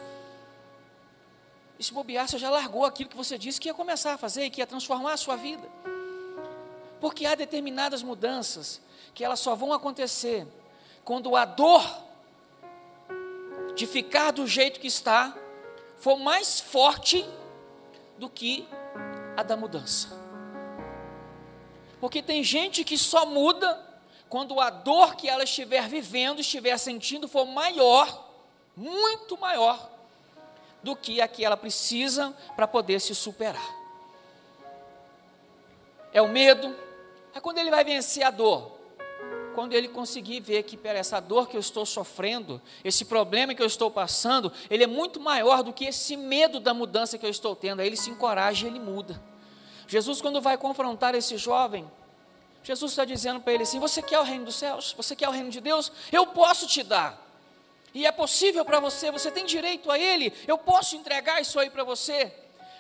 E 1.79 1.85
se 1.85 1.93
bobear, 1.93 2.27
você 2.27 2.39
já 2.39 2.49
largou 2.49 2.85
aquilo 2.85 3.11
que 3.11 3.17
você 3.17 3.37
disse 3.37 3.61
que 3.61 3.69
ia 3.69 3.75
começar 3.75 4.15
a 4.15 4.19
fazer 4.19 4.45
e 4.45 4.51
que 4.51 4.61
ia 4.61 4.67
transformar 4.67 5.13
a 5.13 5.17
sua 5.17 5.37
vida. 5.37 5.69
Porque 7.01 7.27
há 7.27 7.35
determinadas 7.35 8.03
mudanças 8.03 8.81
que 9.15 9.23
elas 9.23 9.41
só 9.41 9.55
vão 9.55 9.73
acontecer 9.73 10.47
quando 11.05 11.37
a 11.37 11.45
dor 11.45 11.85
de 13.75 13.87
ficar 13.87 14.31
do 14.31 14.47
jeito 14.47 14.81
que 14.81 14.87
está 14.87 15.37
for 15.99 16.19
mais 16.19 16.61
forte 16.61 17.27
do 18.19 18.29
que 18.29 18.67
a 19.37 19.43
da 19.43 19.57
mudança. 19.57 20.09
Porque 22.01 22.23
tem 22.23 22.43
gente 22.43 22.85
que 22.85 22.97
só 22.97 23.27
muda 23.27 23.85
quando 24.29 24.61
a 24.61 24.71
dor 24.71 25.15
que 25.15 25.29
ela 25.29 25.45
estiver 25.45 25.89
vivendo, 25.89 26.41
estiver 26.41 26.77
sentindo, 26.79 27.29
for 27.29 27.47
maior, 27.47 28.29
muito 28.77 29.39
maior, 29.39 29.91
do 30.83 30.95
que 30.95 31.21
a 31.21 31.29
que 31.29 31.45
ela 31.45 31.57
precisa 31.57 32.35
para 32.55 32.67
poder 32.67 33.01
se 33.01 33.15
superar. 33.15 33.75
É 36.13 36.21
o 36.21 36.29
medo, 36.29 36.75
é 37.35 37.41
quando 37.41 37.59
ele 37.59 37.71
vai 37.71 37.85
vencer 37.85 38.23
a 38.23 38.31
dor. 38.31 38.76
Quando 39.57 39.73
ele 39.73 39.89
conseguir 39.89 40.41
ver 40.41 40.65
que, 40.65 40.77
pera, 40.77 40.99
essa 40.99 41.19
dor 41.19 41.49
que 41.49 41.57
eu 41.57 41.61
estou 41.61 41.87
sofrendo, 41.87 42.61
esse 42.85 43.07
problema 43.07 43.55
que 43.55 43.63
eu 43.63 43.67
estou 43.67 43.91
passando, 43.91 44.53
ele 44.69 44.85
é 44.85 44.87
muito 44.87 45.19
maior 45.19 45.63
do 45.63 45.73
que 45.73 45.87
esse 45.87 46.15
medo 46.15 46.61
da 46.61 46.75
mudança 46.75 47.17
que 47.17 47.25
eu 47.25 47.31
estou 47.31 47.57
tendo. 47.57 47.81
Aí 47.81 47.87
ele 47.87 47.97
se 47.97 48.11
encoraja 48.11 48.67
ele 48.67 48.79
muda. 48.79 49.19
Jesus, 49.89 50.21
quando 50.21 50.43
vai 50.43 50.59
confrontar 50.59 51.15
esse 51.15 51.39
jovem, 51.39 51.91
Jesus 52.63 52.93
está 52.93 53.07
dizendo 53.07 53.41
para 53.41 53.55
ele 53.55 53.63
assim: 53.63 53.81
Você 53.81 54.03
quer 54.03 54.19
o 54.19 54.25
reino 54.25 54.45
dos 54.45 54.57
céus? 54.57 54.93
Você 54.95 55.17
quer 55.17 55.27
o 55.27 55.33
reino 55.33 55.49
de 55.49 55.63
Deus? 55.63 55.91
Eu 56.13 56.27
posso 56.27 56.67
te 56.67 56.83
dar 56.83 57.27
e 57.95 58.05
é 58.05 58.13
possível 58.13 58.63
para 58.63 58.79
você, 58.79 59.11
você 59.11 59.31
tem 59.31 59.47
direito 59.47 59.91
a 59.91 59.99
Ele, 59.99 60.31
eu 60.47 60.59
posso 60.59 60.97
entregar 60.97 61.41
isso 61.41 61.59
aí 61.59 61.71
para 61.71 61.83
você. 61.83 62.31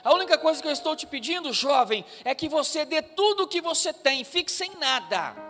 A 0.05 0.13
única 0.13 0.37
coisa 0.37 0.61
que 0.61 0.69
eu 0.69 0.73
estou 0.73 0.95
te 0.95 1.07
pedindo, 1.07 1.55
jovem, 1.55 2.05
é 2.23 2.35
que 2.35 2.51
você 2.51 2.85
dê 2.85 3.01
tudo 3.01 3.45
o 3.45 3.49
que 3.49 3.63
você 3.63 3.95
tem, 3.95 4.25
fique 4.25 4.53
sem 4.53 4.73
nada, 4.77 5.46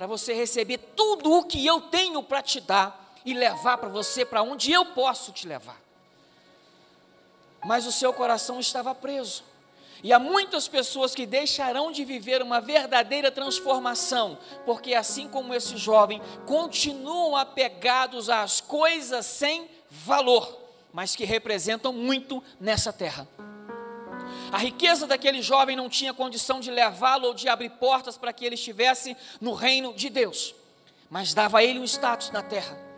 para 0.00 0.06
você 0.06 0.32
receber 0.32 0.78
tudo 0.96 1.30
o 1.30 1.44
que 1.44 1.66
eu 1.66 1.78
tenho 1.78 2.22
para 2.22 2.40
te 2.40 2.58
dar 2.58 3.14
e 3.22 3.34
levar 3.34 3.76
para 3.76 3.90
você 3.90 4.24
para 4.24 4.40
onde 4.40 4.72
eu 4.72 4.82
posso 4.82 5.30
te 5.30 5.46
levar. 5.46 5.78
Mas 7.66 7.84
o 7.84 7.92
seu 7.92 8.10
coração 8.10 8.58
estava 8.58 8.94
preso. 8.94 9.44
E 10.02 10.10
há 10.10 10.18
muitas 10.18 10.66
pessoas 10.66 11.14
que 11.14 11.26
deixarão 11.26 11.92
de 11.92 12.02
viver 12.02 12.40
uma 12.40 12.62
verdadeira 12.62 13.30
transformação, 13.30 14.38
porque 14.64 14.94
assim 14.94 15.28
como 15.28 15.52
esse 15.52 15.76
jovem, 15.76 16.22
continuam 16.46 17.36
apegados 17.36 18.30
às 18.30 18.58
coisas 18.58 19.26
sem 19.26 19.68
valor, 19.90 20.62
mas 20.94 21.14
que 21.14 21.26
representam 21.26 21.92
muito 21.92 22.42
nessa 22.58 22.90
terra. 22.90 23.28
A 24.52 24.58
riqueza 24.58 25.06
daquele 25.06 25.42
jovem 25.42 25.76
não 25.76 25.88
tinha 25.88 26.12
condição 26.12 26.60
de 26.60 26.70
levá-lo 26.70 27.28
ou 27.28 27.34
de 27.34 27.48
abrir 27.48 27.70
portas 27.70 28.16
para 28.16 28.32
que 28.32 28.44
ele 28.44 28.54
estivesse 28.54 29.16
no 29.40 29.54
reino 29.54 29.94
de 29.94 30.08
Deus, 30.10 30.54
mas 31.08 31.32
dava 31.32 31.58
a 31.58 31.64
ele 31.64 31.78
um 31.78 31.84
status 31.84 32.30
na 32.30 32.42
terra 32.42 32.90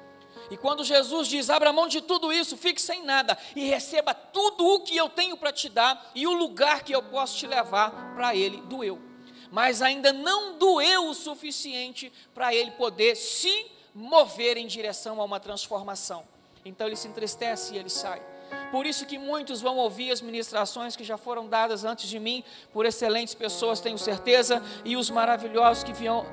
e 0.52 0.56
quando 0.58 0.84
Jesus 0.84 1.28
diz: 1.28 1.48
abra 1.48 1.72
mão 1.72 1.88
de 1.88 2.02
tudo 2.02 2.30
isso, 2.30 2.58
fique 2.58 2.80
sem 2.80 3.02
nada 3.02 3.38
e 3.56 3.64
receba 3.64 4.12
tudo 4.12 4.66
o 4.66 4.80
que 4.80 4.94
eu 4.94 5.08
tenho 5.08 5.34
para 5.34 5.50
te 5.50 5.66
dar 5.66 6.10
e 6.14 6.26
o 6.26 6.32
lugar 6.34 6.84
que 6.84 6.94
eu 6.94 7.02
posso 7.02 7.38
te 7.38 7.46
levar, 7.46 8.14
para 8.14 8.36
ele 8.36 8.60
doeu. 8.60 9.00
Mas 9.50 9.80
ainda 9.80 10.12
não 10.12 10.58
doeu 10.58 11.08
o 11.08 11.14
suficiente 11.14 12.12
para 12.34 12.54
ele 12.54 12.70
poder 12.72 13.16
se 13.16 13.66
mover 13.94 14.58
em 14.58 14.66
direção 14.66 15.22
a 15.22 15.24
uma 15.24 15.40
transformação. 15.40 16.22
Então 16.66 16.86
ele 16.86 16.96
se 16.96 17.08
entristece 17.08 17.74
e 17.74 17.78
ele 17.78 17.88
sai. 17.88 18.20
Por 18.70 18.86
isso 18.86 19.04
que 19.04 19.18
muitos 19.18 19.60
vão 19.60 19.76
ouvir 19.76 20.10
as 20.10 20.20
ministrações 20.20 20.96
que 20.96 21.04
já 21.04 21.16
foram 21.18 21.46
dadas 21.46 21.84
antes 21.84 22.08
de 22.08 22.18
mim 22.18 22.42
por 22.72 22.86
excelentes 22.86 23.34
pessoas, 23.34 23.80
tenho 23.80 23.98
certeza, 23.98 24.62
e 24.84 24.96
os 24.96 25.10
maravilhosos 25.10 25.84
que 25.84 25.92
virão 25.92 26.26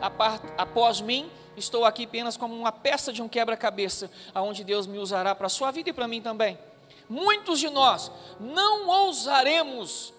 após 0.57 1.01
mim, 1.01 1.29
estou 1.57 1.83
aqui 1.83 2.05
apenas 2.05 2.37
como 2.37 2.55
uma 2.55 2.71
peça 2.71 3.11
de 3.11 3.21
um 3.21 3.27
quebra-cabeça, 3.27 4.09
aonde 4.33 4.63
Deus 4.63 4.87
me 4.87 4.97
usará 4.97 5.35
para 5.35 5.47
a 5.47 5.49
sua 5.49 5.71
vida 5.71 5.89
e 5.89 5.93
para 5.93 6.07
mim 6.07 6.21
também. 6.21 6.57
Muitos 7.09 7.59
de 7.59 7.69
nós 7.69 8.11
não 8.39 8.87
ousaremos 8.87 10.13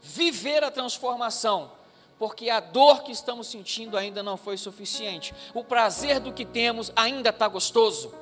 viver 0.00 0.64
a 0.64 0.70
transformação, 0.70 1.72
porque 2.18 2.48
a 2.48 2.60
dor 2.60 3.02
que 3.02 3.12
estamos 3.12 3.48
sentindo 3.48 3.96
ainda 3.96 4.22
não 4.22 4.36
foi 4.36 4.56
suficiente. 4.56 5.34
O 5.52 5.62
prazer 5.62 6.20
do 6.20 6.32
que 6.32 6.46
temos 6.46 6.90
ainda 6.96 7.28
está 7.28 7.46
gostoso. 7.48 8.14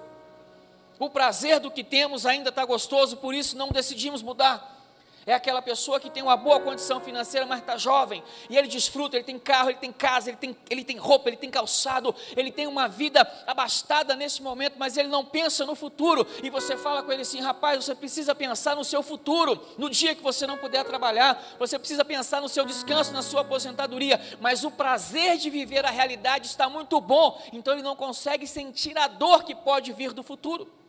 O 0.98 1.10
prazer 1.10 1.60
do 1.60 1.70
que 1.70 1.82
temos 1.82 2.24
ainda 2.24 2.50
está 2.50 2.64
gostoso, 2.64 3.16
por 3.16 3.34
isso 3.34 3.56
não 3.56 3.68
decidimos 3.68 4.22
mudar. 4.22 4.74
É 5.26 5.32
aquela 5.32 5.62
pessoa 5.62 5.98
que 5.98 6.10
tem 6.10 6.22
uma 6.22 6.36
boa 6.36 6.60
condição 6.60 7.00
financeira, 7.00 7.46
mas 7.46 7.60
está 7.60 7.78
jovem, 7.78 8.22
e 8.50 8.58
ele 8.58 8.68
desfruta, 8.68 9.16
ele 9.16 9.24
tem 9.24 9.38
carro, 9.38 9.70
ele 9.70 9.78
tem 9.78 9.90
casa, 9.90 10.28
ele 10.28 10.36
tem, 10.36 10.56
ele 10.68 10.84
tem 10.84 10.98
roupa, 10.98 11.30
ele 11.30 11.36
tem 11.36 11.50
calçado, 11.50 12.14
ele 12.36 12.52
tem 12.52 12.66
uma 12.66 12.88
vida 12.88 13.26
abastada 13.46 14.14
nesse 14.14 14.42
momento, 14.42 14.74
mas 14.76 14.98
ele 14.98 15.08
não 15.08 15.24
pensa 15.24 15.64
no 15.64 15.74
futuro. 15.74 16.26
E 16.42 16.50
você 16.50 16.76
fala 16.76 17.02
com 17.02 17.10
ele 17.10 17.22
assim: 17.22 17.40
rapaz, 17.40 17.82
você 17.82 17.94
precisa 17.94 18.34
pensar 18.34 18.76
no 18.76 18.84
seu 18.84 19.02
futuro, 19.02 19.58
no 19.78 19.88
dia 19.88 20.14
que 20.14 20.22
você 20.22 20.46
não 20.46 20.58
puder 20.58 20.84
trabalhar, 20.84 21.42
você 21.58 21.78
precisa 21.78 22.04
pensar 22.04 22.42
no 22.42 22.48
seu 22.48 22.66
descanso, 22.66 23.12
na 23.12 23.22
sua 23.22 23.40
aposentadoria, 23.40 24.20
mas 24.40 24.62
o 24.62 24.70
prazer 24.70 25.38
de 25.38 25.48
viver 25.48 25.86
a 25.86 25.90
realidade 25.90 26.48
está 26.48 26.68
muito 26.68 27.00
bom, 27.00 27.40
então 27.50 27.72
ele 27.72 27.82
não 27.82 27.96
consegue 27.96 28.46
sentir 28.46 28.98
a 28.98 29.08
dor 29.08 29.44
que 29.44 29.54
pode 29.54 29.90
vir 29.92 30.12
do 30.12 30.22
futuro. 30.22 30.83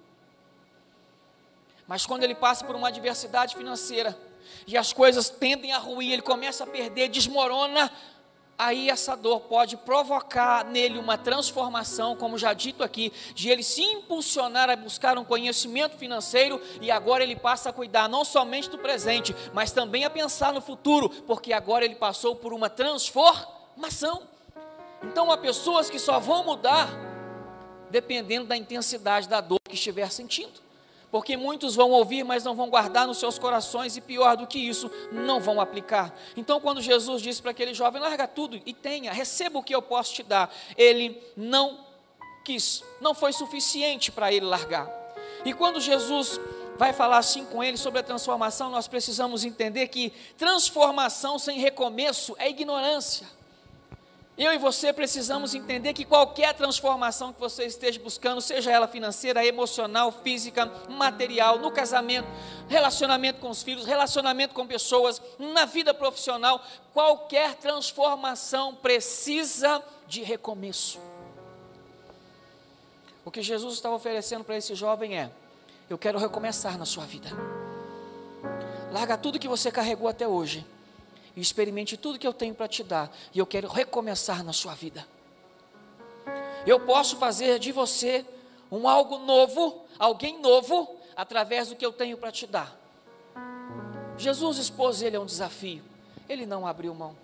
Mas 1.88 2.06
quando 2.06 2.24
ele 2.24 2.36
passa 2.36 2.66
por 2.66 2.76
uma 2.76 2.88
adversidade 2.88 3.56
financeira 3.56 4.18
e 4.66 4.78
as 4.78 4.92
coisas 4.92 5.30
tendem 5.30 5.72
a 5.72 5.78
ruir, 5.78 6.12
ele 6.12 6.22
começa 6.22 6.64
a 6.64 6.68
perder, 6.68 7.10
desmorona, 7.10 7.92
aí 8.58 8.90
essa 8.90 9.16
dor 9.16 9.42
pode 9.42 9.78
provocar 9.78 10.66
nele 10.66 10.98
uma 10.98 11.18
transformação, 11.18 12.16
como 12.16 12.38
já 12.38 12.54
dito 12.54 12.84
aqui, 12.84 13.14
de 13.36 13.50
ele 13.50 13.62
se 13.62 13.84
impulsionar 13.84 14.70
a 14.70 14.76
buscar 14.76 15.18
um 15.18 15.24
conhecimento 15.24 15.98
financeiro 15.98 16.60
e 16.82 16.90
agora 16.90 17.24
ele 17.24 17.36
passa 17.36 17.70
a 17.70 17.74
cuidar 17.74 18.10
não 18.10 18.26
somente 18.26 18.70
do 18.70 18.80
presente, 18.80 19.36
mas 19.54 19.72
também 19.72 20.06
a 20.06 20.10
pensar 20.10 20.54
no 20.54 20.62
futuro, 20.62 21.10
porque 21.10 21.54
agora 21.54 21.86
ele 21.86 21.96
passou 21.96 22.36
por 22.36 22.54
uma 22.54 22.70
transformação. 22.70 24.24
Então 25.04 25.32
há 25.32 25.38
pessoas 25.38 25.88
que 25.90 26.00
só 26.00 26.20
vão 26.20 26.44
mudar 26.44 26.90
dependendo 27.92 28.48
da 28.48 28.58
intensidade 28.58 29.30
da 29.30 29.40
dor 29.40 29.60
que 29.70 29.76
estiver 29.76 30.12
sentindo 30.12 30.65
porque 31.16 31.38
muitos 31.38 31.78
vão 31.78 31.92
ouvir, 31.92 32.26
mas 32.26 32.44
não 32.44 32.54
vão 32.54 32.70
guardar 32.70 33.08
nos 33.08 33.20
seus 33.20 33.40
corações, 33.40 33.96
e 33.96 34.02
pior 34.02 34.36
do 34.36 34.46
que 34.46 34.60
isso, 34.60 34.92
não 35.14 35.40
vão 35.40 35.62
aplicar. 35.62 36.14
Então, 36.36 36.60
quando 36.60 36.82
Jesus 36.82 37.22
disse 37.22 37.42
para 37.42 37.52
aquele 37.52 37.74
jovem: 37.74 38.02
larga 38.02 38.28
tudo 38.28 38.62
e 38.66 38.74
tenha, 38.74 39.14
receba 39.14 39.58
o 39.58 39.64
que 39.64 39.74
eu 39.74 39.82
posso 39.82 40.14
te 40.14 40.24
dar, 40.24 40.54
ele 40.76 41.18
não 41.38 41.80
quis, 42.44 42.84
não 43.00 43.14
foi 43.14 43.32
suficiente 43.32 44.12
para 44.12 44.30
ele 44.30 44.46
largar. 44.46 44.92
E 45.46 45.54
quando 45.54 45.80
Jesus 45.80 46.38
vai 46.78 46.92
falar 46.92 47.20
assim 47.20 47.46
com 47.46 47.64
ele 47.64 47.78
sobre 47.78 48.02
a 48.02 48.04
transformação, 48.04 48.70
nós 48.70 48.86
precisamos 48.86 49.46
entender 49.46 49.88
que 49.88 50.12
transformação 50.38 51.40
sem 51.40 51.60
recomeço 51.60 52.36
é 52.38 52.50
ignorância. 52.50 53.26
Eu 54.38 54.52
e 54.52 54.58
você 54.58 54.92
precisamos 54.92 55.56
entender 55.56 55.94
que 55.94 56.04
qualquer 56.04 56.54
transformação 56.54 57.32
que 57.32 57.40
você 57.40 57.66
esteja 57.66 58.02
buscando, 58.02 58.42
seja 58.42 58.70
ela 58.70 58.86
financeira, 58.86 59.46
emocional, 59.46 60.12
física, 60.12 60.66
material, 60.90 61.58
no 61.58 61.72
casamento, 61.72 62.28
relacionamento 62.68 63.40
com 63.40 63.50
os 63.50 63.64
filhos, 63.64 63.86
relacionamento 63.86 64.54
com 64.54 64.68
pessoas, 64.68 65.22
na 65.40 65.64
vida 65.64 65.94
profissional, 65.94 66.62
qualquer 66.94 67.56
transformação 67.56 68.76
precisa 68.76 69.82
de 70.06 70.22
recomeço. 70.22 71.00
O 73.24 73.32
que 73.32 73.42
Jesus 73.42 73.76
está 73.76 73.90
oferecendo 73.90 74.44
para 74.44 74.58
esse 74.58 74.76
jovem 74.76 75.18
é: 75.18 75.32
eu 75.90 75.98
quero 75.98 76.20
recomeçar 76.20 76.78
na 76.78 76.86
sua 76.86 77.06
vida. 77.06 77.30
Larga 78.92 79.18
tudo 79.18 79.40
que 79.40 79.48
você 79.48 79.72
carregou 79.72 80.10
até 80.10 80.28
hoje 80.28 80.66
e 81.36 81.42
experimente 81.42 81.98
tudo 81.98 82.18
que 82.18 82.28
eu 82.28 82.34
tenho 82.34 82.56
para 82.56 82.68
te 82.68 82.84
dar, 82.84 83.12
e 83.34 83.40
eu 83.40 83.46
quero 83.46 83.68
recomeçar 83.68 84.44
na 84.44 84.54
sua 84.54 84.74
vida. 84.74 85.06
Eu 86.66 86.80
posso 86.80 87.18
fazer 87.18 87.60
de 87.60 87.72
você 87.72 88.26
um 88.72 88.88
algo 88.88 89.20
novo, 89.20 89.84
alguém 90.00 90.40
novo, 90.40 90.96
através 91.16 91.70
do 91.70 91.76
que 91.76 91.86
eu 91.86 91.92
tenho 91.92 92.18
para 92.18 92.32
te 92.32 92.48
dar. 92.48 92.76
Jesus 94.18 94.58
expôs 94.58 95.02
ele 95.02 95.18
a 95.18 95.20
um 95.20 95.26
desafio, 95.26 95.84
ele 96.28 96.46
não 96.46 96.66
abriu 96.66 96.94
mão. 96.94 97.16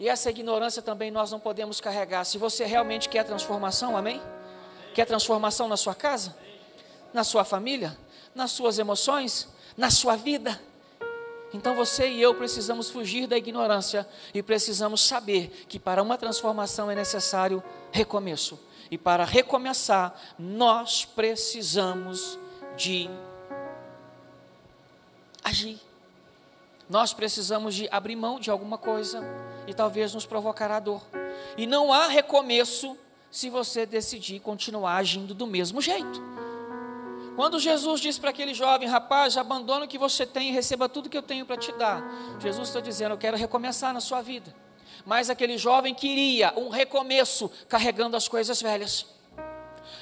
E 0.00 0.08
essa 0.08 0.30
ignorância 0.30 0.82
também 0.82 1.10
nós 1.10 1.30
não 1.30 1.38
podemos 1.38 1.80
carregar. 1.80 2.24
Se 2.24 2.36
você 2.36 2.64
realmente 2.64 3.08
quer 3.08 3.24
transformação, 3.24 3.96
amém? 3.96 4.20
Quer 4.92 5.06
transformação 5.06 5.68
na 5.68 5.76
sua 5.76 5.94
casa, 5.94 6.36
na 7.12 7.22
sua 7.22 7.44
família, 7.44 7.96
nas 8.34 8.50
suas 8.50 8.78
emoções, 8.78 9.48
na 9.76 9.90
sua 9.90 10.16
vida 10.16 10.60
então 11.54 11.76
você 11.76 12.08
e 12.08 12.20
eu 12.20 12.34
precisamos 12.34 12.90
fugir 12.90 13.28
da 13.28 13.38
ignorância 13.38 14.04
e 14.34 14.42
precisamos 14.42 15.00
saber 15.00 15.64
que 15.68 15.78
para 15.78 16.02
uma 16.02 16.18
transformação 16.18 16.90
é 16.90 16.96
necessário 16.96 17.62
recomeço. 17.92 18.58
E 18.90 18.98
para 18.98 19.24
recomeçar, 19.24 20.20
nós 20.36 21.04
precisamos 21.04 22.36
de 22.76 23.08
agir. 25.44 25.78
Nós 26.90 27.14
precisamos 27.14 27.72
de 27.76 27.88
abrir 27.88 28.16
mão 28.16 28.40
de 28.40 28.50
alguma 28.50 28.76
coisa 28.76 29.22
e 29.68 29.72
talvez 29.72 30.12
nos 30.12 30.26
provocará 30.26 30.80
dor. 30.80 31.02
E 31.56 31.68
não 31.68 31.92
há 31.92 32.08
recomeço 32.08 32.98
se 33.30 33.48
você 33.48 33.86
decidir 33.86 34.40
continuar 34.40 34.96
agindo 34.96 35.32
do 35.32 35.46
mesmo 35.46 35.80
jeito. 35.80 36.20
Quando 37.36 37.58
Jesus 37.58 38.00
disse 38.00 38.20
para 38.20 38.30
aquele 38.30 38.54
jovem, 38.54 38.88
rapaz, 38.88 39.36
abandona 39.36 39.84
o 39.84 39.88
que 39.88 39.98
você 39.98 40.24
tem 40.24 40.50
e 40.50 40.52
receba 40.52 40.88
tudo 40.88 41.08
que 41.08 41.18
eu 41.18 41.22
tenho 41.22 41.44
para 41.44 41.56
te 41.56 41.72
dar. 41.72 42.02
Jesus 42.40 42.68
está 42.68 42.80
dizendo, 42.80 43.12
eu 43.12 43.18
quero 43.18 43.36
recomeçar 43.36 43.92
na 43.92 44.00
sua 44.00 44.22
vida. 44.22 44.54
Mas 45.04 45.28
aquele 45.28 45.58
jovem 45.58 45.94
queria 45.94 46.52
um 46.56 46.68
recomeço 46.68 47.50
carregando 47.68 48.16
as 48.16 48.28
coisas 48.28 48.62
velhas. 48.62 49.13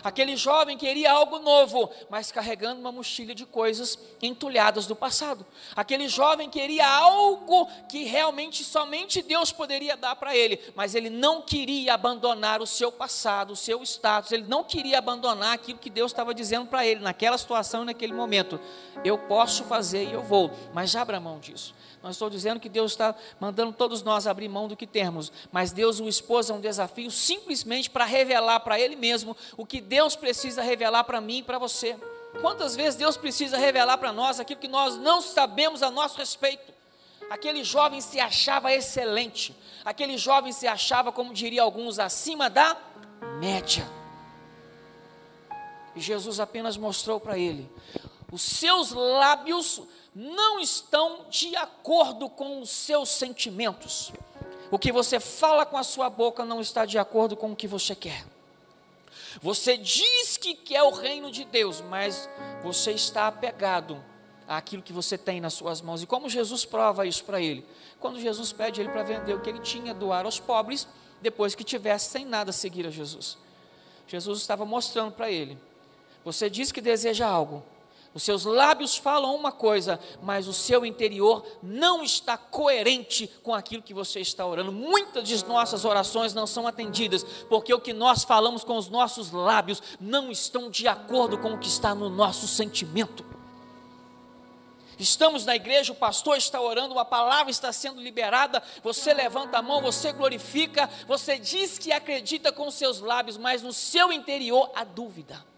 Aquele 0.02 0.36
jovem 0.36 0.76
queria 0.76 1.12
algo 1.12 1.38
novo, 1.38 1.90
mas 2.10 2.32
carregando 2.32 2.80
uma 2.80 2.90
mochila 2.90 3.34
de 3.34 3.46
coisas 3.46 3.98
entulhadas 4.20 4.86
do 4.86 4.96
passado. 4.96 5.46
Aquele 5.76 6.08
jovem 6.08 6.50
queria 6.50 6.88
algo 6.88 7.68
que 7.88 8.04
realmente 8.04 8.64
somente 8.64 9.22
Deus 9.22 9.52
poderia 9.52 9.96
dar 9.96 10.16
para 10.16 10.36
ele, 10.36 10.60
mas 10.74 10.94
ele 10.94 11.10
não 11.10 11.42
queria 11.42 11.94
abandonar 11.94 12.60
o 12.60 12.66
seu 12.66 12.90
passado, 12.90 13.52
o 13.52 13.56
seu 13.56 13.82
status, 13.82 14.32
ele 14.32 14.46
não 14.46 14.64
queria 14.64 14.98
abandonar 14.98 15.54
aquilo 15.54 15.78
que 15.78 15.90
Deus 15.90 16.12
estava 16.12 16.34
dizendo 16.34 16.66
para 16.66 16.84
ele 16.84 17.00
naquela 17.00 17.38
situação, 17.38 17.84
naquele 17.84 18.12
momento. 18.12 18.60
Eu 19.04 19.18
posso 19.18 19.64
fazer 19.64 20.08
e 20.08 20.12
eu 20.12 20.22
vou, 20.22 20.50
mas 20.72 20.90
já 20.90 21.02
abra 21.02 21.20
mão 21.20 21.38
disso. 21.38 21.74
Não 22.02 22.10
estou 22.10 22.28
dizendo 22.28 22.58
que 22.58 22.68
Deus 22.68 22.92
está 22.92 23.14
mandando 23.38 23.72
todos 23.72 24.02
nós 24.02 24.26
abrir 24.26 24.48
mão 24.48 24.66
do 24.66 24.76
que 24.76 24.86
temos, 24.86 25.32
mas 25.52 25.70
Deus 25.70 26.00
o 26.00 26.08
expôs 26.08 26.50
a 26.50 26.54
um 26.54 26.60
desafio 26.60 27.10
simplesmente 27.10 27.88
para 27.88 28.04
revelar 28.04 28.60
para 28.60 28.80
Ele 28.80 28.96
mesmo 28.96 29.36
o 29.56 29.64
que 29.64 29.80
Deus 29.80 30.16
precisa 30.16 30.62
revelar 30.62 31.04
para 31.04 31.20
mim 31.20 31.38
e 31.38 31.42
para 31.42 31.58
você. 31.58 31.96
Quantas 32.40 32.74
vezes 32.74 32.96
Deus 32.96 33.16
precisa 33.16 33.56
revelar 33.56 33.98
para 33.98 34.12
nós 34.12 34.40
aquilo 34.40 34.58
que 34.58 34.66
nós 34.66 34.96
não 34.96 35.20
sabemos 35.20 35.82
a 35.82 35.90
nosso 35.90 36.18
respeito? 36.18 36.72
Aquele 37.30 37.62
jovem 37.62 38.00
se 38.00 38.18
achava 38.18 38.72
excelente, 38.72 39.56
aquele 39.84 40.18
jovem 40.18 40.52
se 40.52 40.66
achava, 40.66 41.12
como 41.12 41.32
diria 41.32 41.62
alguns, 41.62 41.98
acima 41.98 42.50
da 42.50 42.76
média. 43.38 43.88
E 45.94 46.00
Jesus 46.00 46.40
apenas 46.40 46.76
mostrou 46.76 47.20
para 47.20 47.38
ele: 47.38 47.70
os 48.30 48.42
seus 48.42 48.92
lábios 48.92 49.82
não 50.14 50.60
estão 50.60 51.26
de 51.30 51.56
acordo 51.56 52.28
com 52.28 52.60
os 52.60 52.70
seus 52.70 53.08
sentimentos. 53.08 54.12
O 54.70 54.78
que 54.78 54.92
você 54.92 55.20
fala 55.20 55.66
com 55.66 55.76
a 55.76 55.82
sua 55.82 56.08
boca 56.08 56.44
não 56.44 56.60
está 56.60 56.84
de 56.84 56.98
acordo 56.98 57.36
com 57.36 57.52
o 57.52 57.56
que 57.56 57.66
você 57.66 57.94
quer. 57.94 58.24
Você 59.40 59.76
diz 59.76 60.36
que 60.36 60.54
quer 60.54 60.82
o 60.82 60.90
reino 60.90 61.30
de 61.30 61.44
Deus, 61.44 61.80
mas 61.80 62.28
você 62.62 62.92
está 62.92 63.28
apegado 63.28 64.02
àquilo 64.46 64.82
que 64.82 64.92
você 64.92 65.16
tem 65.16 65.40
nas 65.40 65.54
suas 65.54 65.80
mãos. 65.80 66.02
E 66.02 66.06
como 66.06 66.28
Jesus 66.28 66.64
prova 66.64 67.06
isso 67.06 67.24
para 67.24 67.40
ele? 67.40 67.66
Quando 68.00 68.20
Jesus 68.20 68.52
pede 68.52 68.80
ele 68.80 68.90
para 68.90 69.02
vender 69.02 69.34
o 69.34 69.40
que 69.40 69.48
ele 69.48 69.60
tinha, 69.60 69.94
doar 69.94 70.26
aos 70.26 70.38
pobres, 70.38 70.86
depois 71.20 71.54
que 71.54 71.64
tivesse 71.64 72.10
sem 72.10 72.24
nada 72.24 72.52
seguir 72.52 72.86
a 72.86 72.90
Jesus. 72.90 73.38
Jesus 74.06 74.40
estava 74.40 74.64
mostrando 74.64 75.12
para 75.12 75.30
ele: 75.30 75.56
você 76.24 76.50
diz 76.50 76.72
que 76.72 76.80
deseja 76.80 77.26
algo, 77.26 77.62
os 78.14 78.22
seus 78.22 78.44
lábios 78.44 78.96
falam 78.96 79.34
uma 79.34 79.50
coisa, 79.50 79.98
mas 80.22 80.46
o 80.46 80.52
seu 80.52 80.84
interior 80.84 81.44
não 81.62 82.02
está 82.02 82.36
coerente 82.36 83.26
com 83.42 83.54
aquilo 83.54 83.82
que 83.82 83.94
você 83.94 84.20
está 84.20 84.44
orando. 84.46 84.70
Muitas 84.70 85.26
de 85.26 85.44
nossas 85.46 85.84
orações 85.84 86.34
não 86.34 86.46
são 86.46 86.66
atendidas, 86.66 87.24
porque 87.48 87.72
o 87.72 87.80
que 87.80 87.94
nós 87.94 88.22
falamos 88.22 88.64
com 88.64 88.76
os 88.76 88.88
nossos 88.88 89.30
lábios 89.30 89.82
não 89.98 90.30
estão 90.30 90.70
de 90.70 90.86
acordo 90.86 91.38
com 91.38 91.54
o 91.54 91.58
que 91.58 91.68
está 91.68 91.94
no 91.94 92.10
nosso 92.10 92.46
sentimento. 92.46 93.24
Estamos 94.98 95.46
na 95.46 95.56
igreja, 95.56 95.92
o 95.92 95.96
pastor 95.96 96.36
está 96.36 96.60
orando, 96.60 96.94
uma 96.94 97.04
palavra 97.04 97.50
está 97.50 97.72
sendo 97.72 98.00
liberada, 98.00 98.62
você 98.82 99.14
levanta 99.14 99.58
a 99.58 99.62
mão, 99.62 99.80
você 99.80 100.12
glorifica, 100.12 100.88
você 101.08 101.38
diz 101.38 101.78
que 101.78 101.92
acredita 101.92 102.52
com 102.52 102.68
os 102.68 102.74
seus 102.74 103.00
lábios, 103.00 103.38
mas 103.38 103.62
no 103.62 103.72
seu 103.72 104.12
interior 104.12 104.70
há 104.74 104.84
dúvida. 104.84 105.51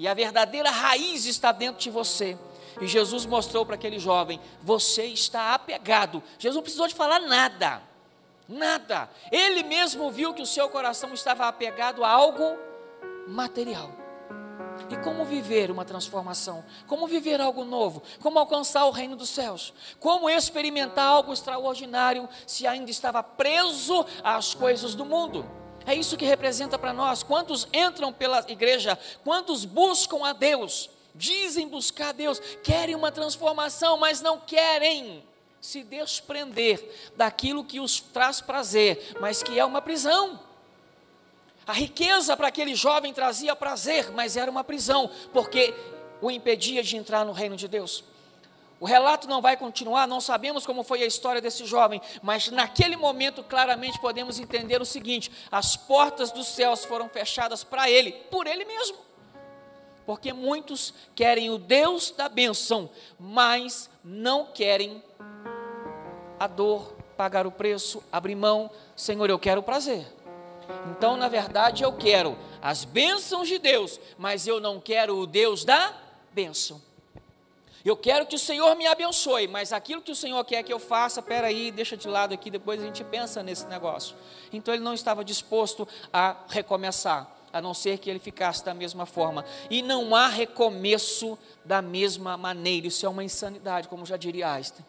E 0.00 0.08
a 0.08 0.14
verdadeira 0.14 0.70
raiz 0.70 1.26
está 1.26 1.52
dentro 1.52 1.78
de 1.78 1.90
você. 1.90 2.38
E 2.80 2.86
Jesus 2.86 3.26
mostrou 3.26 3.66
para 3.66 3.74
aquele 3.74 3.98
jovem: 3.98 4.40
você 4.62 5.04
está 5.04 5.52
apegado. 5.52 6.22
Jesus 6.38 6.56
não 6.56 6.62
precisou 6.62 6.88
de 6.88 6.94
falar 6.94 7.20
nada. 7.20 7.82
Nada. 8.48 9.10
Ele 9.30 9.62
mesmo 9.62 10.10
viu 10.10 10.32
que 10.32 10.40
o 10.40 10.46
seu 10.46 10.70
coração 10.70 11.12
estava 11.12 11.46
apegado 11.46 12.02
a 12.02 12.08
algo 12.08 12.56
material. 13.28 13.92
E 14.88 14.96
como 15.04 15.22
viver 15.26 15.70
uma 15.70 15.84
transformação? 15.84 16.64
Como 16.86 17.06
viver 17.06 17.38
algo 17.38 17.62
novo? 17.62 18.02
Como 18.22 18.38
alcançar 18.38 18.86
o 18.86 18.90
reino 18.90 19.16
dos 19.16 19.28
céus? 19.28 19.74
Como 20.00 20.30
experimentar 20.30 21.08
algo 21.08 21.30
extraordinário 21.30 22.26
se 22.46 22.66
ainda 22.66 22.90
estava 22.90 23.22
preso 23.22 24.06
às 24.24 24.54
coisas 24.54 24.94
do 24.94 25.04
mundo? 25.04 25.59
É 25.90 25.94
isso 25.96 26.16
que 26.16 26.24
representa 26.24 26.78
para 26.78 26.92
nós. 26.92 27.24
Quantos 27.24 27.66
entram 27.72 28.12
pela 28.12 28.44
igreja, 28.48 28.96
quantos 29.24 29.64
buscam 29.64 30.24
a 30.24 30.32
Deus, 30.32 30.88
dizem 31.16 31.66
buscar 31.66 32.10
a 32.10 32.12
Deus, 32.12 32.38
querem 32.62 32.94
uma 32.94 33.10
transformação, 33.10 33.96
mas 33.96 34.20
não 34.20 34.38
querem 34.38 35.24
se 35.60 35.82
desprender 35.82 36.80
daquilo 37.16 37.64
que 37.64 37.80
os 37.80 37.98
traz 37.98 38.40
prazer, 38.40 39.16
mas 39.20 39.42
que 39.42 39.58
é 39.58 39.64
uma 39.64 39.82
prisão. 39.82 40.38
A 41.66 41.72
riqueza 41.72 42.36
para 42.36 42.46
aquele 42.46 42.76
jovem 42.76 43.12
trazia 43.12 43.56
prazer, 43.56 44.12
mas 44.12 44.36
era 44.36 44.48
uma 44.48 44.62
prisão, 44.62 45.10
porque 45.32 45.74
o 46.22 46.30
impedia 46.30 46.84
de 46.84 46.96
entrar 46.96 47.24
no 47.24 47.32
reino 47.32 47.56
de 47.56 47.66
Deus. 47.66 48.04
O 48.80 48.86
relato 48.86 49.28
não 49.28 49.42
vai 49.42 49.58
continuar, 49.58 50.08
não 50.08 50.22
sabemos 50.22 50.64
como 50.64 50.82
foi 50.82 51.02
a 51.02 51.06
história 51.06 51.42
desse 51.42 51.66
jovem, 51.66 52.00
mas 52.22 52.50
naquele 52.50 52.96
momento 52.96 53.44
claramente 53.44 54.00
podemos 54.00 54.40
entender 54.40 54.80
o 54.80 54.86
seguinte: 54.86 55.30
as 55.52 55.76
portas 55.76 56.32
dos 56.32 56.46
céus 56.48 56.82
foram 56.82 57.06
fechadas 57.06 57.62
para 57.62 57.90
ele, 57.90 58.12
por 58.30 58.46
ele 58.46 58.64
mesmo. 58.64 58.96
Porque 60.06 60.32
muitos 60.32 60.94
querem 61.14 61.50
o 61.50 61.58
Deus 61.58 62.10
da 62.10 62.26
benção, 62.26 62.88
mas 63.18 63.90
não 64.02 64.46
querem 64.46 65.04
a 66.38 66.46
dor, 66.46 66.96
pagar 67.18 67.46
o 67.46 67.52
preço, 67.52 68.02
abrir 68.10 68.34
mão. 68.34 68.70
Senhor, 68.96 69.28
eu 69.28 69.38
quero 69.38 69.60
o 69.60 69.62
prazer. 69.62 70.06
Então, 70.90 71.18
na 71.18 71.28
verdade, 71.28 71.82
eu 71.82 71.92
quero 71.92 72.36
as 72.62 72.84
bênçãos 72.84 73.46
de 73.46 73.58
Deus, 73.58 74.00
mas 74.16 74.46
eu 74.46 74.58
não 74.58 74.80
quero 74.80 75.18
o 75.18 75.26
Deus 75.26 75.66
da 75.66 75.94
bênção. 76.32 76.80
Eu 77.84 77.96
quero 77.96 78.26
que 78.26 78.36
o 78.36 78.38
Senhor 78.38 78.76
me 78.76 78.86
abençoe, 78.86 79.48
mas 79.48 79.72
aquilo 79.72 80.02
que 80.02 80.12
o 80.12 80.16
Senhor 80.16 80.44
quer 80.44 80.62
que 80.62 80.72
eu 80.72 80.78
faça, 80.78 81.22
peraí, 81.22 81.70
deixa 81.70 81.96
de 81.96 82.06
lado 82.06 82.34
aqui, 82.34 82.50
depois 82.50 82.80
a 82.80 82.84
gente 82.84 83.02
pensa 83.04 83.42
nesse 83.42 83.66
negócio. 83.66 84.14
Então 84.52 84.74
ele 84.74 84.82
não 84.82 84.92
estava 84.92 85.24
disposto 85.24 85.88
a 86.12 86.36
recomeçar, 86.48 87.26
a 87.52 87.60
não 87.60 87.72
ser 87.72 87.98
que 87.98 88.10
ele 88.10 88.18
ficasse 88.18 88.64
da 88.64 88.74
mesma 88.74 89.06
forma. 89.06 89.44
E 89.70 89.80
não 89.80 90.14
há 90.14 90.28
recomeço 90.28 91.38
da 91.64 91.80
mesma 91.80 92.36
maneira, 92.36 92.86
isso 92.86 93.06
é 93.06 93.08
uma 93.08 93.24
insanidade, 93.24 93.88
como 93.88 94.04
já 94.04 94.16
diria 94.16 94.52
Einstein. 94.52 94.84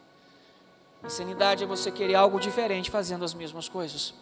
Insanidade 1.03 1.63
é 1.63 1.67
você 1.67 1.91
querer 1.91 2.15
algo 2.15 2.39
diferente 2.39 2.91
fazendo 2.91 3.25
as 3.25 3.33
mesmas 3.33 3.67
coisas. 3.69 4.13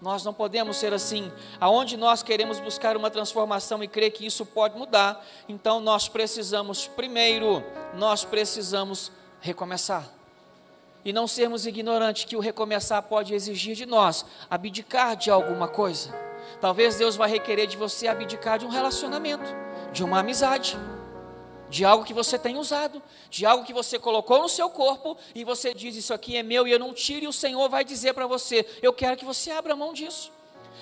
Nós 0.00 0.24
não 0.24 0.32
podemos 0.32 0.76
ser 0.76 0.92
assim. 0.92 1.30
Aonde 1.60 1.96
nós 1.96 2.22
queremos 2.22 2.60
buscar 2.60 2.96
uma 2.96 3.10
transformação 3.10 3.82
e 3.82 3.88
crer 3.88 4.12
que 4.12 4.26
isso 4.26 4.46
pode 4.46 4.78
mudar, 4.78 5.24
então 5.48 5.80
nós 5.80 6.08
precisamos, 6.08 6.86
primeiro, 6.86 7.62
nós 7.94 8.24
precisamos 8.24 9.10
recomeçar. 9.40 10.08
E 11.04 11.12
não 11.12 11.26
sermos 11.26 11.66
ignorantes 11.66 12.24
que 12.24 12.36
o 12.36 12.40
recomeçar 12.40 13.02
pode 13.02 13.34
exigir 13.34 13.74
de 13.74 13.86
nós 13.86 14.24
abdicar 14.50 15.16
de 15.16 15.30
alguma 15.30 15.66
coisa. 15.66 16.14
Talvez 16.60 16.96
Deus 16.96 17.16
vai 17.16 17.28
requerer 17.28 17.66
de 17.66 17.76
você 17.76 18.08
abdicar 18.08 18.58
de 18.58 18.66
um 18.66 18.68
relacionamento, 18.68 19.48
de 19.92 20.04
uma 20.04 20.20
amizade 20.20 20.76
de 21.68 21.84
algo 21.84 22.04
que 22.04 22.14
você 22.14 22.38
tem 22.38 22.56
usado, 22.56 23.02
de 23.30 23.44
algo 23.44 23.64
que 23.64 23.72
você 23.72 23.98
colocou 23.98 24.40
no 24.40 24.48
seu 24.48 24.70
corpo 24.70 25.16
e 25.34 25.44
você 25.44 25.74
diz: 25.74 25.96
Isso 25.96 26.14
aqui 26.14 26.36
é 26.36 26.42
meu 26.42 26.66
e 26.66 26.72
eu 26.72 26.78
não 26.78 26.94
tiro, 26.94 27.24
e 27.24 27.28
o 27.28 27.32
Senhor 27.32 27.68
vai 27.68 27.84
dizer 27.84 28.14
para 28.14 28.26
você: 28.26 28.66
Eu 28.82 28.92
quero 28.92 29.16
que 29.16 29.24
você 29.24 29.50
abra 29.50 29.76
mão 29.76 29.92
disso. 29.92 30.32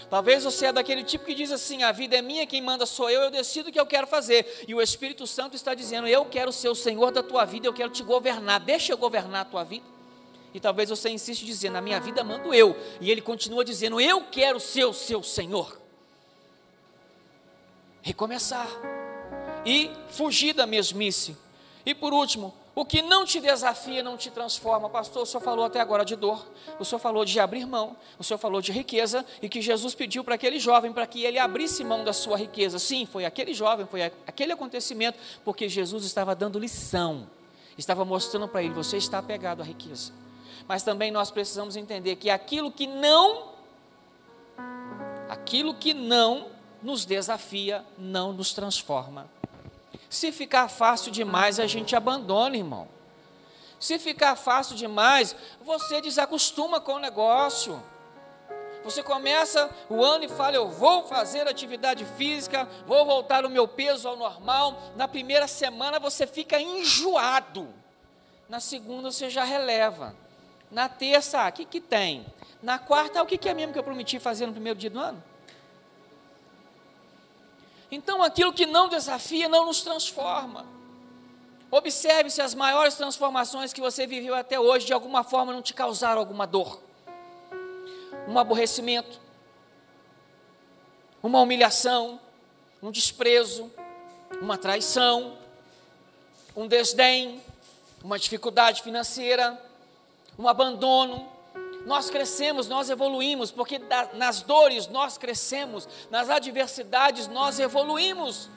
Talvez 0.09 0.45
você 0.45 0.67
é 0.67 0.73
daquele 0.73 1.03
tipo 1.03 1.25
que 1.25 1.35
diz 1.35 1.51
assim: 1.51 1.83
A 1.83 1.91
vida 1.91 2.17
é 2.17 2.23
minha, 2.23 2.47
quem 2.47 2.63
manda 2.63 2.87
sou 2.87 3.11
eu, 3.11 3.23
eu 3.23 3.31
decido 3.31 3.69
o 3.69 3.73
que 3.73 3.81
eu 3.81 3.87
quero 3.87 4.07
fazer. 4.07 4.65
E 4.69 4.75
o 4.75 4.81
Espírito 4.81 5.27
Santo 5.27 5.57
está 5.57 5.75
dizendo: 5.75 6.07
Eu 6.07 6.25
quero 6.25 6.53
ser 6.53 6.69
o 6.69 6.75
Senhor 6.75 7.11
da 7.11 7.23
tua 7.23 7.45
vida, 7.45 7.67
eu 7.67 7.73
quero 7.73 7.91
te 7.91 8.03
governar, 8.03 8.61
deixa 8.61 8.93
eu 8.93 8.99
governar 8.99 9.43
a 9.43 9.45
tua 9.45 9.65
vida. 9.65 9.85
E 10.55 10.61
talvez 10.61 10.89
você 10.89 11.11
insiste 11.11 11.45
dizendo: 11.45 11.73
Na 11.73 11.81
minha 11.81 11.99
vida 11.99 12.23
mando 12.23 12.55
eu. 12.55 12.77
E 13.01 13.11
ele 13.11 13.21
continua 13.21 13.65
dizendo: 13.65 14.01
Eu 14.01 14.23
quero 14.31 14.61
ser 14.61 14.85
o 14.85 14.93
seu 14.93 15.23
Senhor. 15.23 15.81
Recomeçar 18.03 18.69
e 19.67 19.91
fugir 20.09 20.55
da 20.55 20.67
mesmice. 20.67 21.37
E 21.85 21.95
por 21.95 22.15
último, 22.15 22.55
O 22.79 22.85
que 22.85 23.01
não 23.01 23.25
te 23.25 23.41
desafia 23.41 24.03
não 24.03 24.19
te 24.19 24.31
transforma. 24.31 24.91
Pastor, 24.91 25.23
o 25.23 25.27
senhor 25.27 25.41
falou 25.41 25.65
até 25.65 25.81
agora 25.81 26.05
de 26.05 26.15
dor, 26.15 26.47
o 26.79 26.85
senhor 26.85 26.99
falou 26.99 27.25
de 27.25 27.41
abrir 27.41 27.65
mão, 27.65 27.97
o 28.19 28.23
senhor 28.23 28.37
falou 28.37 28.61
de 28.61 28.71
riqueza 28.71 29.25
e 29.41 29.49
que 29.49 29.63
Jesus 29.63 29.95
pediu 29.95 30.23
para 30.23 30.35
aquele 30.35 30.59
jovem 30.59 30.93
para 30.93 31.07
que 31.07 31.25
ele 31.25 31.39
abrisse 31.39 31.83
mão 31.83 32.05
da 32.05 32.13
sua 32.13 32.37
riqueza. 32.37 32.79
Sim, 32.79 33.07
foi 33.07 33.25
aquele 33.25 33.55
jovem, 33.55 33.87
foi 33.87 34.03
aquele 34.03 34.53
acontecimento, 34.53 35.19
porque 35.43 35.71
Jesus 35.71 36.05
estava 36.05 36.35
dando 36.35 36.59
lição, 36.59 37.27
estava 37.79 38.05
mostrando 38.05 38.47
para 38.47 38.63
ele: 38.63 38.75
você 38.75 38.99
está 38.99 39.21
apegado 39.21 39.63
à 39.63 39.65
riqueza. 39.65 40.13
Mas 40.69 40.83
também 40.83 41.11
nós 41.11 41.31
precisamos 41.31 41.77
entender 41.77 42.17
que 42.17 42.29
aquilo 42.29 42.71
que 42.71 42.87
não, 42.87 43.53
aquilo 45.31 45.73
que 45.73 45.95
não 45.95 46.49
nos 46.83 47.07
desafia, 47.07 47.83
não 47.97 48.35
nos 48.35 48.53
transforma. 48.53 49.31
Se 50.09 50.33
ficar 50.33 50.69
fácil 50.69 51.11
demais, 51.11 51.59
a 51.59 51.67
gente 51.67 51.97
abandona, 51.97 52.57
irmão. 52.57 52.89
Se 53.79 53.99
ficar 53.99 54.37
fácil 54.37 54.75
demais, 54.75 55.37
você 55.61 56.01
desacostuma 56.01 56.81
com 56.81 56.95
o 56.95 56.99
negócio. 56.99 57.83
Você 58.83 59.03
começa 59.03 59.69
o 59.91 60.03
ano 60.05 60.25
e 60.25 60.29
fala: 60.29 60.57
Eu 60.57 60.69
vou 60.69 61.03
fazer 61.05 61.49
atividade 61.49 62.05
física, 62.17 62.69
vou 62.87 63.05
voltar 63.05 63.45
o 63.45 63.51
meu 63.51 63.67
peso 63.67 64.09
ao 64.09 64.17
normal. 64.17 64.81
Na 64.95 65.09
primeira 65.09 65.47
semana 65.49 65.99
você 65.99 66.27
fica 66.27 66.61
enjoado. 66.61 67.69
Na 68.49 68.61
segunda 68.61 69.11
você 69.11 69.29
já 69.29 69.45
releva. 69.45 70.15
Na 70.71 70.89
terça, 70.89 71.47
o 71.49 71.53
que, 71.53 71.65
que 71.65 71.81
tem? 71.81 72.25
Na 72.63 72.79
quarta, 72.79 73.23
o 73.23 73.27
que, 73.27 73.37
que 73.37 73.49
é 73.49 73.55
mesmo 73.55 73.73
que 73.73 73.79
eu 73.79 73.85
prometi 73.85 74.19
fazer 74.19 74.47
no 74.47 74.53
primeiro 74.53 74.79
dia 74.79 74.91
do 74.91 74.99
ano? 74.99 75.23
Então, 77.91 78.23
aquilo 78.23 78.53
que 78.53 78.67
não 78.67 78.89
desafia 78.89 79.49
não 79.49 79.67
nos 79.67 79.83
transforma. 79.83 80.67
Observe 81.71 82.31
se 82.31 82.41
as 82.41 82.55
maiores 82.55 82.95
transformações 82.95 83.73
que 83.73 83.81
você 83.81 84.07
viveu 84.07 84.35
até 84.35 84.59
hoje, 84.59 84.87
de 84.87 84.93
alguma 84.93 85.25
forma, 85.25 85.53
não 85.53 85.63
te 85.63 85.75
causaram 85.75 86.21
alguma 86.21 86.47
dor, 86.47 86.81
um 88.29 88.39
aborrecimento, 88.39 89.21
uma 91.23 91.41
humilhação, 91.41 92.21
um 92.83 92.91
desprezo, 92.91 93.71
uma 94.41 94.57
traição, 94.57 95.37
um 96.57 96.67
desdém, 96.67 97.43
uma 98.03 98.19
dificuldade 98.19 98.83
financeira, 98.83 99.61
um 100.39 100.49
abandono, 100.49 101.29
nós 101.87 102.11
crescemos, 102.11 102.69
nós 102.69 102.91
evoluímos, 102.91 103.53
porque 103.53 103.81
nas 104.15 104.43
dores 104.43 104.89
nós 104.89 105.17
crescemos, 105.17 105.89
nas 106.11 106.29
adversidades 106.29 107.29
nós 107.29 107.61
evoluímos. 107.61 108.51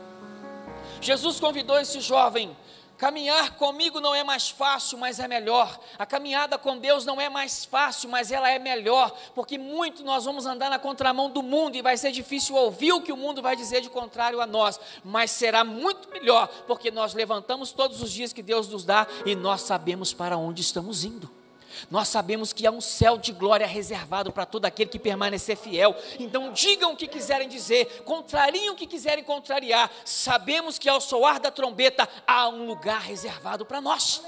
Jesus 1.00 1.39
convidou 1.39 1.80
esse 1.80 2.02
jovem. 2.02 2.58
Caminhar 2.98 3.56
comigo 3.56 4.02
não 4.02 4.13
é 4.13 4.26
mais 4.26 4.50
fácil, 4.50 4.98
mas 4.98 5.20
é 5.20 5.28
melhor. 5.28 5.80
A 5.98 6.06
caminhada 6.06 6.58
com 6.58 6.78
Deus 6.78 7.06
não 7.06 7.22
é 7.22 7.30
mais 7.30 7.63
fácil, 7.63 8.10
mas 8.10 8.30
ela 8.30 8.50
é 8.50 8.60
melhor, 8.60 9.15
porque 9.34 9.58
muito 9.58 10.04
nós 10.04 10.26
vamos 10.26 10.46
andar 10.46 10.70
na 10.70 10.80
contramão 10.80 11.30
do 11.30 11.42
mundo 11.42 11.78
e 11.78 11.82
vai 11.82 11.96
ser 11.96 12.12
difícil 12.12 12.56
ouvir 12.56 12.92
o 12.92 13.02
que 13.02 13.13
o 13.13 13.15
mundo 13.15 13.42
vai 13.42 13.56
dizer 13.56 13.80
de 13.80 13.89
contrário 13.89 14.42
a 14.42 14.46
nós, 14.48 14.78
mas 15.02 15.32
será 15.32 15.63
muito 15.63 16.10
melhor, 16.10 16.48
porque 16.68 16.92
nós 16.92 17.13
levantamos 17.13 17.72
todos 17.72 18.02
os 18.02 18.12
dias 18.12 18.34
que 18.34 18.42
Deus 18.42 18.68
nos 18.68 18.84
dá 18.84 19.08
e 19.26 19.34
nós 19.34 19.62
sabemos 19.62 20.13
para 20.13 20.36
onde 20.36 20.62
estamos 20.62 21.06
indo. 21.06 21.38
Nós 21.89 22.08
sabemos 22.08 22.54
que 22.54 22.65
há 22.65 22.72
um 22.72 22.82
céu 22.82 23.18
de 23.18 23.32
glória 23.32 23.68
reservado 23.68 24.32
para 24.32 24.46
todo 24.46 24.65
aquele 24.65 24.89
que 24.89 25.00
permanecer 25.00 25.58
fiel. 25.58 25.96
Então, 26.20 26.52
digam 26.52 26.94
o 26.94 26.96
que 26.96 27.08
quiserem 27.08 27.48
dizer, 27.48 28.04
contrariem 28.04 28.70
o 28.70 28.76
que 28.76 28.88
quiserem 28.88 29.24
contrariar. 29.24 29.89
Sabemos 30.06 30.78
que 30.78 30.89
ao 30.89 31.02
soar 31.02 31.39
da 31.39 31.52
trombeta 31.52 32.08
há 32.28 32.50
um 32.50 32.65
lugar 32.65 33.02
reservado 33.02 33.65
para 33.65 33.82
nós. 33.82 34.24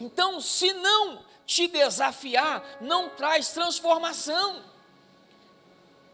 Então, 0.00 0.40
se 0.40 0.72
não 0.72 1.20
te 1.46 1.66
desafiar, 1.68 2.62
não 2.80 3.08
traz 3.10 3.48
transformação. 3.48 4.62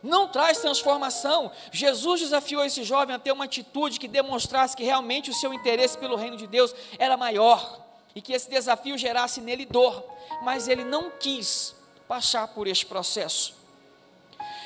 Não 0.03 0.29
traz 0.29 0.59
transformação. 0.59 1.51
Jesus 1.73 2.21
desafiou 2.21 2.65
esse 2.65 2.85
jovem 2.85 3.15
a 3.15 3.19
ter 3.19 3.33
uma 3.33 3.45
atitude 3.45 3.99
que 3.99 4.09
demonstrasse 4.09 4.77
que 4.77 4.85
realmente 4.85 5.31
o 5.31 5.35
seu 5.35 5.53
interesse 5.53 5.99
pelo 5.99 6.17
reino 6.17 6.37
de 6.37 6.47
Deus 6.47 6.75
era 6.99 7.17
maior 7.17 7.86
e 8.17 8.23
que 8.23 8.33
esse 8.33 8.49
desafio 8.49 8.97
gerasse 8.97 9.43
nele 9.43 9.67
dor, 9.67 10.03
mas 10.43 10.69
ele 10.69 10.85
não 10.85 11.11
quis 11.11 11.77
passar 12.09 12.49
por 12.49 12.67
este 12.67 12.87
processo. 12.87 13.55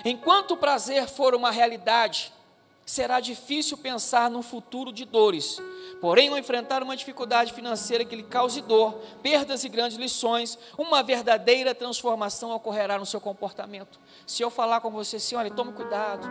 Enquanto 0.04 0.52
o 0.52 0.56
prazer 0.56 1.08
for 1.08 1.34
uma 1.34 1.50
realidade, 1.50 2.32
será 2.86 3.18
difícil 3.18 3.76
pensar 3.76 4.30
no 4.30 4.40
futuro 4.40 4.92
de 4.92 5.04
dores. 5.04 5.58
Porém, 6.00 6.28
ao 6.28 6.38
enfrentar 6.38 6.80
uma 6.80 6.96
dificuldade 6.96 7.52
financeira 7.52 8.04
que 8.04 8.14
lhe 8.14 8.22
cause 8.22 8.62
dor, 8.62 8.94
perdas 9.20 9.64
e 9.64 9.68
grandes 9.68 9.98
lições, 9.98 10.56
uma 10.78 11.02
verdadeira 11.02 11.74
transformação 11.74 12.52
ocorrerá 12.52 12.98
no 12.98 13.04
seu 13.04 13.20
comportamento. 13.20 13.98
Se 14.26 14.42
eu 14.42 14.48
falar 14.48 14.80
com 14.80 14.90
você 14.90 15.16
assim, 15.16 15.34
olha, 15.34 15.50
tome 15.50 15.72
cuidado, 15.72 16.26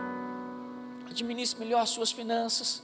administre 1.10 1.60
melhor 1.60 1.82
as 1.82 1.90
suas 1.90 2.14
finanças, 2.14 2.82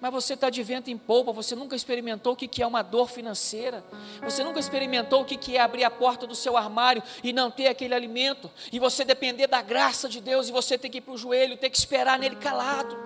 mas 0.00 0.12
você 0.12 0.34
está 0.34 0.48
de 0.50 0.62
vento 0.62 0.90
em 0.90 0.96
polpa, 0.96 1.32
você 1.32 1.54
nunca 1.54 1.74
experimentou 1.74 2.32
o 2.32 2.36
que 2.36 2.62
é 2.62 2.66
uma 2.66 2.82
dor 2.82 3.08
financeira, 3.08 3.84
você 4.22 4.44
nunca 4.44 4.60
experimentou 4.60 5.22
o 5.22 5.24
que 5.24 5.56
é 5.56 5.60
abrir 5.60 5.84
a 5.84 5.90
porta 5.90 6.26
do 6.26 6.34
seu 6.34 6.56
armário 6.56 7.02
e 7.22 7.32
não 7.32 7.50
ter 7.50 7.68
aquele 7.68 7.94
alimento, 7.94 8.50
e 8.72 8.78
você 8.78 9.04
depender 9.04 9.46
da 9.46 9.62
graça 9.62 10.08
de 10.08 10.20
Deus 10.20 10.48
e 10.48 10.52
você 10.52 10.78
ter 10.78 10.88
que 10.88 10.98
ir 10.98 11.00
para 11.00 11.14
o 11.14 11.18
joelho, 11.18 11.56
ter 11.56 11.70
que 11.70 11.78
esperar 11.78 12.18
nele 12.18 12.36
calado. 12.36 12.96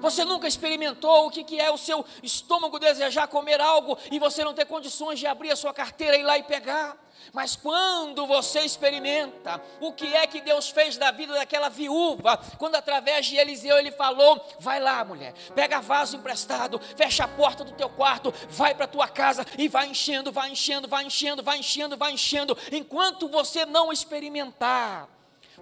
Você 0.00 0.24
nunca 0.24 0.48
experimentou 0.48 1.26
o 1.26 1.30
que 1.30 1.60
é 1.60 1.70
o 1.70 1.76
seu 1.76 2.04
estômago 2.22 2.78
desejar 2.78 3.28
comer 3.28 3.60
algo 3.60 3.98
e 4.10 4.18
você 4.18 4.42
não 4.42 4.54
ter 4.54 4.64
condições 4.64 5.18
de 5.18 5.26
abrir 5.26 5.50
a 5.50 5.56
sua 5.56 5.74
carteira 5.74 6.16
e 6.16 6.20
ir 6.20 6.22
lá 6.22 6.38
e 6.38 6.42
pegar. 6.42 6.96
Mas 7.32 7.54
quando 7.54 8.26
você 8.26 8.60
experimenta 8.60 9.62
o 9.80 9.92
que 9.92 10.14
é 10.14 10.26
que 10.26 10.40
Deus 10.40 10.68
fez 10.68 10.96
da 10.96 11.10
vida 11.10 11.34
daquela 11.34 11.68
viúva, 11.68 12.36
quando 12.58 12.74
através 12.74 13.26
de 13.26 13.36
Eliseu 13.36 13.78
ele 13.78 13.92
falou: 13.92 14.44
vai 14.58 14.80
lá, 14.80 15.04
mulher, 15.04 15.32
pega 15.54 15.80
vaso 15.80 16.16
emprestado, 16.16 16.80
fecha 16.96 17.24
a 17.24 17.28
porta 17.28 17.64
do 17.64 17.72
teu 17.72 17.88
quarto, 17.88 18.34
vai 18.48 18.74
para 18.74 18.84
a 18.84 18.88
tua 18.88 19.08
casa 19.08 19.46
e 19.56 19.68
vai 19.68 19.88
enchendo, 19.88 20.32
vai 20.32 20.50
enchendo, 20.50 20.88
vai 20.88 21.04
enchendo, 21.04 21.42
vai 21.42 21.58
enchendo, 21.58 21.96
vai 21.96 22.12
enchendo, 22.12 22.58
enquanto 22.72 23.28
você 23.28 23.64
não 23.64 23.92
experimentar. 23.92 25.08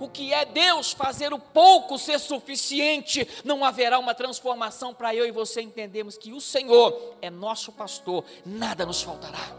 O 0.00 0.08
que 0.08 0.32
é 0.32 0.44
Deus 0.44 0.92
fazer 0.92 1.32
o 1.32 1.40
pouco 1.40 1.98
ser 1.98 2.20
suficiente, 2.20 3.28
não 3.44 3.64
haverá 3.64 3.98
uma 3.98 4.14
transformação 4.14 4.94
para 4.94 5.12
eu 5.12 5.26
e 5.26 5.32
você 5.32 5.60
entendermos 5.60 6.16
que 6.16 6.32
o 6.32 6.40
Senhor 6.40 7.16
é 7.20 7.28
nosso 7.28 7.72
pastor, 7.72 8.24
nada 8.46 8.86
nos 8.86 9.02
faltará 9.02 9.56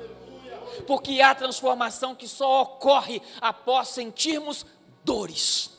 porque 0.85 1.21
há 1.21 1.33
transformação 1.33 2.15
que 2.15 2.27
só 2.27 2.63
ocorre 2.63 3.21
após 3.41 3.89
sentirmos 3.89 4.65
dores. 5.03 5.71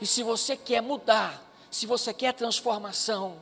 E 0.00 0.06
se 0.06 0.22
você 0.22 0.56
quer 0.56 0.80
mudar, 0.80 1.42
se 1.70 1.86
você 1.86 2.14
quer 2.14 2.32
transformação, 2.32 3.36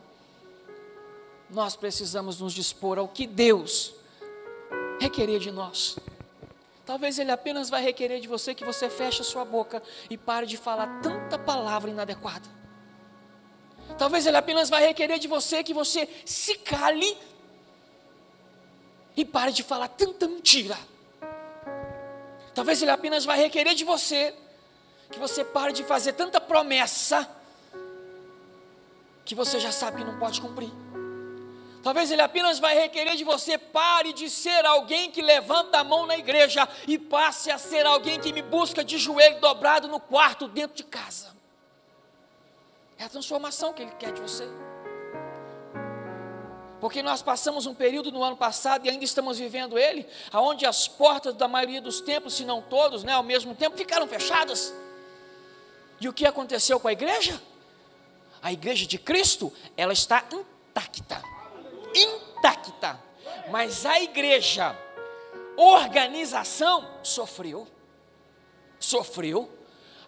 nós 1.49 1.75
precisamos 1.75 2.39
nos 2.39 2.53
dispor 2.53 2.97
ao 2.97 3.07
que 3.07 3.27
Deus 3.27 3.93
requerer 4.99 5.39
de 5.39 5.51
nós. 5.51 5.97
Talvez 6.85 7.19
Ele 7.19 7.31
apenas 7.31 7.69
vai 7.69 7.81
requerer 7.81 8.19
de 8.19 8.27
você 8.27 8.55
que 8.55 8.65
você 8.65 8.89
feche 8.89 9.21
a 9.21 9.25
sua 9.25 9.45
boca 9.45 9.83
e 10.09 10.17
pare 10.17 10.45
de 10.45 10.57
falar 10.57 11.01
tanta 11.01 11.37
palavra 11.37 11.91
inadequada. 11.91 12.47
Talvez 13.97 14.25
Ele 14.25 14.37
apenas 14.37 14.69
vai 14.69 14.85
requerer 14.85 15.19
de 15.19 15.27
você 15.27 15.63
que 15.63 15.73
você 15.73 16.09
se 16.25 16.55
cale 16.55 17.17
e 19.17 19.25
pare 19.25 19.51
de 19.51 19.63
falar 19.63 19.87
tanta 19.87 20.27
mentira. 20.27 20.77
Talvez 22.53 22.81
ele 22.81 22.91
apenas 22.91 23.25
vai 23.25 23.37
requerer 23.37 23.73
de 23.73 23.83
você 23.83 24.33
que 25.11 25.17
você 25.17 25.43
pare 25.43 25.73
de 25.73 25.83
fazer 25.83 26.13
tanta 26.13 26.39
promessa 26.39 27.27
que 29.25 29.33
você 29.33 29.59
já 29.59 29.71
sabe 29.71 29.97
que 29.97 30.03
não 30.03 30.19
pode 30.19 30.39
cumprir. 30.39 30.71
Talvez 31.81 32.11
ele 32.11 32.21
apenas 32.21 32.59
vai 32.59 32.75
requerer 32.75 33.15
de 33.15 33.23
você 33.23 33.57
pare 33.57 34.13
de 34.13 34.29
ser 34.29 34.65
alguém 34.65 35.09
que 35.09 35.21
levanta 35.21 35.79
a 35.79 35.83
mão 35.83 36.05
na 36.05 36.17
igreja 36.17 36.67
e 36.87 36.97
passe 36.97 37.49
a 37.49 37.57
ser 37.57 37.85
alguém 37.85 38.19
que 38.19 38.31
me 38.31 38.41
busca 38.41 38.83
de 38.83 38.97
joelho 38.97 39.39
dobrado 39.39 39.87
no 39.87 39.99
quarto 39.99 40.47
dentro 40.47 40.75
de 40.75 40.83
casa. 40.83 41.35
É 42.97 43.05
a 43.05 43.09
transformação 43.09 43.73
que 43.73 43.81
ele 43.81 43.91
quer 43.91 44.11
de 44.11 44.21
você. 44.21 44.47
Porque 46.79 47.01
nós 47.01 47.21
passamos 47.21 47.65
um 47.65 47.73
período 47.73 48.11
no 48.11 48.23
ano 48.23 48.37
passado 48.37 48.85
e 48.85 48.89
ainda 48.89 49.03
estamos 49.03 49.39
vivendo 49.39 49.77
ele, 49.77 50.05
aonde 50.31 50.65
as 50.65 50.87
portas 50.87 51.33
da 51.33 51.47
maioria 51.47 51.81
dos 51.81 52.01
templos, 52.01 52.35
se 52.35 52.45
não 52.45 52.61
todos, 52.61 53.03
né, 53.03 53.13
ao 53.13 53.23
mesmo 53.23 53.55
tempo, 53.55 53.75
ficaram 53.75 54.07
fechadas. 54.07 54.73
E 55.99 56.07
o 56.07 56.13
que 56.13 56.25
aconteceu 56.25 56.79
com 56.79 56.87
a 56.87 56.91
igreja? 56.91 57.41
A 58.41 58.53
igreja 58.53 58.85
de 58.85 58.99
Cristo, 58.99 59.51
ela 59.75 59.91
está 59.91 60.23
intacta. 60.31 61.21
Intacta. 61.95 62.99
Mas 63.49 63.85
a 63.85 63.99
igreja, 63.99 64.77
organização, 65.55 66.87
sofreu. 67.01 67.67
Sofreu. 68.79 69.56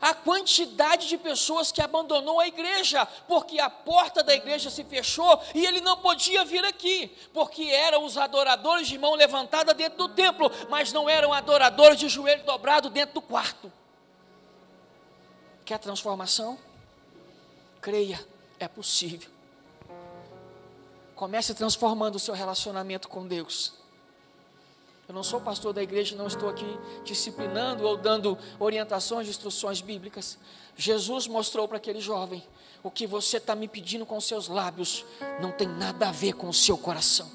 A 0.02 0.14
quantidade 0.14 1.08
de 1.08 1.18
pessoas 1.18 1.72
que 1.72 1.82
abandonou 1.82 2.40
a 2.40 2.48
igreja, 2.48 3.06
porque 3.28 3.60
a 3.60 3.70
porta 3.70 4.24
da 4.24 4.34
igreja 4.34 4.70
se 4.70 4.84
fechou 4.84 5.42
e 5.54 5.66
ele 5.66 5.82
não 5.82 5.98
podia 5.98 6.46
vir 6.46 6.64
aqui, 6.64 7.12
porque 7.34 7.64
eram 7.64 8.06
os 8.06 8.18
adoradores 8.18 8.88
de 8.88 8.98
mão 8.98 9.16
levantada 9.16 9.74
dentro 9.74 9.98
do 9.98 10.10
templo, 10.10 10.50
mas 10.70 10.94
não 10.94 11.10
eram 11.10 11.34
adoradores 11.34 12.00
de 12.00 12.08
joelho 12.08 12.44
dobrado 12.44 12.90
dentro 12.90 13.16
do 13.16 13.22
quarto. 13.22 13.72
Quer 15.66 15.80
transformação? 15.80 16.58
Creia, 17.82 18.26
é 18.60 18.68
possível. 18.68 19.30
Comece 21.16 21.54
transformando 21.54 22.16
o 22.16 22.20
seu 22.20 22.34
relacionamento 22.34 23.08
com 23.10 23.28
Deus. 23.28 23.79
Eu 25.10 25.16
não 25.16 25.24
sou 25.24 25.42
pastor 25.42 25.74
da 25.74 25.82
igreja, 25.82 26.16
não 26.16 26.28
estou 26.28 26.48
aqui 26.48 26.68
disciplinando 27.04 27.84
ou 27.84 27.98
dando 27.98 28.38
orientações, 28.60 29.28
instruções 29.28 29.82
bíblicas. 29.82 30.38
Jesus 30.78 31.26
mostrou 31.26 31.68
para 31.68 31.78
aquele 31.78 32.00
jovem: 32.00 32.44
o 32.84 32.92
que 32.92 33.08
você 33.08 33.38
está 33.38 33.56
me 33.56 33.68
pedindo 33.68 34.06
com 34.06 34.22
seus 34.22 34.48
lábios 34.48 35.04
não 35.42 35.52
tem 35.52 35.68
nada 35.68 36.10
a 36.10 36.12
ver 36.12 36.34
com 36.34 36.48
o 36.48 36.54
seu 36.54 36.78
coração. 36.78 37.28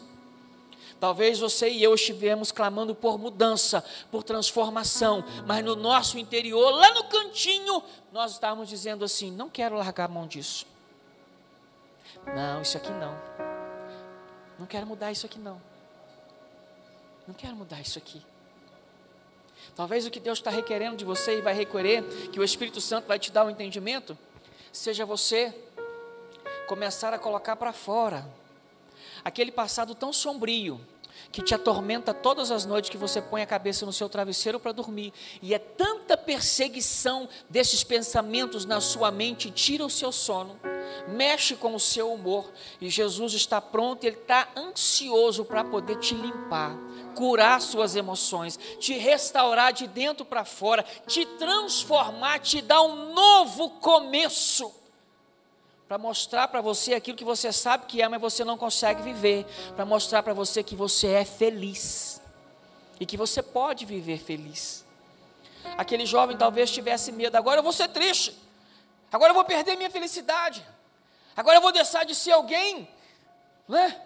Talvez 1.01 1.41
você 1.41 1.69
e 1.69 1.83
eu 1.83 1.93
estivemos 1.97 2.53
clamando 2.53 2.95
por 2.95 3.19
mudança, 3.19 3.85
por 4.09 4.23
transformação, 4.23 5.25
mas 5.45 5.65
no 5.65 5.75
nosso 5.75 6.17
interior, 6.17 6.71
lá 6.71 6.95
no 6.95 7.03
cantinho, 7.09 7.83
nós 8.13 8.31
estávamos 8.31 8.69
dizendo 8.69 9.05
assim: 9.05 9.33
não 9.33 9.51
quero 9.51 9.75
largar 9.75 10.05
a 10.05 10.09
mão 10.09 10.29
disso. 10.29 10.65
Não, 12.37 12.63
isso 12.63 12.77
aqui 12.77 12.93
não. 12.93 13.21
Não 14.61 14.65
quero 14.65 14.87
mudar 14.87 15.11
isso 15.11 15.27
aqui 15.27 15.41
não. 15.41 15.74
Não 17.27 17.35
quero 17.35 17.57
mudar 17.57 17.81
isso 17.81 17.99
aqui. 17.99 18.23
Talvez 19.75 20.07
o 20.07 20.11
que 20.11 20.21
Deus 20.21 20.39
está 20.39 20.51
requerendo 20.51 20.97
de 20.97 21.05
você 21.05 21.39
e 21.39 21.41
vai 21.41 21.55
requerer, 21.55 22.05
que 22.31 22.39
o 22.39 22.45
Espírito 22.45 22.81
Santo 22.81 23.07
vai 23.07 23.19
te 23.19 23.33
dar 23.33 23.45
o 23.45 23.47
um 23.47 23.51
entendimento, 23.51 24.17
seja 24.73 25.07
você 25.07 25.55
começar 26.67 27.13
a 27.13 27.19
colocar 27.19 27.57
para 27.57 27.73
fora 27.73 28.27
aquele 29.25 29.51
passado 29.51 29.95
tão 29.95 30.13
sombrio 30.13 30.81
que 31.35 31.43
te 31.43 31.53
atormenta 31.53 32.15
todas 32.15 32.53
as 32.53 32.65
noites 32.65 32.89
que 32.89 32.97
você 32.97 33.21
põe 33.21 33.43
a 33.43 33.47
cabeça 33.47 33.85
no 33.85 33.93
seu 33.93 34.09
travesseiro 34.09 34.61
para 34.61 34.71
dormir, 34.71 35.13
e 35.43 35.53
é 35.53 35.59
tanta 35.59 36.17
perseguição 36.17 37.29
desses 37.51 37.83
pensamentos 37.83 38.65
na 38.65 38.81
sua 38.81 39.11
mente, 39.11 39.51
tira 39.51 39.85
o 39.85 39.91
seu 39.91 40.13
sono, 40.13 40.57
mexe 41.09 41.57
com 41.57 41.75
o 41.75 41.81
seu 41.81 42.13
humor, 42.13 42.53
e 42.81 42.89
Jesus 42.89 43.35
está 43.35 43.61
pronto, 43.61 44.05
ele 44.05 44.17
está 44.17 44.49
ansioso 44.57 45.45
para 45.45 45.65
poder 45.65 45.97
te 45.97 46.15
limpar, 46.15 46.79
curar 47.17 47.61
suas 47.61 47.97
emoções, 47.97 48.57
te 48.79 48.97
restaurar 48.97 49.73
de 49.73 49.89
dentro 49.89 50.25
para 50.25 50.45
fora, 50.45 50.85
te 51.05 51.27
transformar, 51.27 52.39
te 52.39 52.63
dar 52.63 52.83
um 52.83 53.13
novo 53.13 53.71
começo 53.81 54.84
para 55.87 55.99
mostrar 55.99 56.49
para 56.49 56.61
você 56.61 56.95
aquilo 56.95 57.17
que 57.17 57.25
você 57.25 57.53
sabe 57.53 57.87
que 57.87 58.01
é, 58.01 58.09
mas 58.09 58.21
você 58.21 58.45
não 58.45 58.57
consegue 58.57 59.03
viver, 59.03 59.45
para 59.77 59.85
mostrar 59.85 60.23
para 60.23 60.33
você 60.33 60.63
que 60.63 60.75
você 60.75 61.09
é 61.09 61.25
feliz 61.25 62.21
e 62.99 63.05
que 63.05 63.17
você 63.17 63.43
pode 63.43 63.85
viver 63.85 64.19
feliz. 64.19 64.85
Aquele 65.77 66.07
jovem 66.07 66.37
talvez 66.37 66.71
tivesse 66.71 67.13
medo, 67.13 67.37
agora 67.37 67.59
eu 67.59 67.63
vou 67.63 67.73
ser 67.73 67.89
triste, 67.89 68.37
agora 69.13 69.31
eu 69.31 69.35
vou 69.35 69.45
perder 69.45 69.77
minha 69.77 69.91
felicidade, 69.91 70.65
agora 71.37 71.59
eu 71.59 71.63
vou 71.63 71.73
deixar 71.73 72.05
de 72.05 72.15
ser 72.15 72.33
alguém, 72.33 72.89
né? 73.69 74.01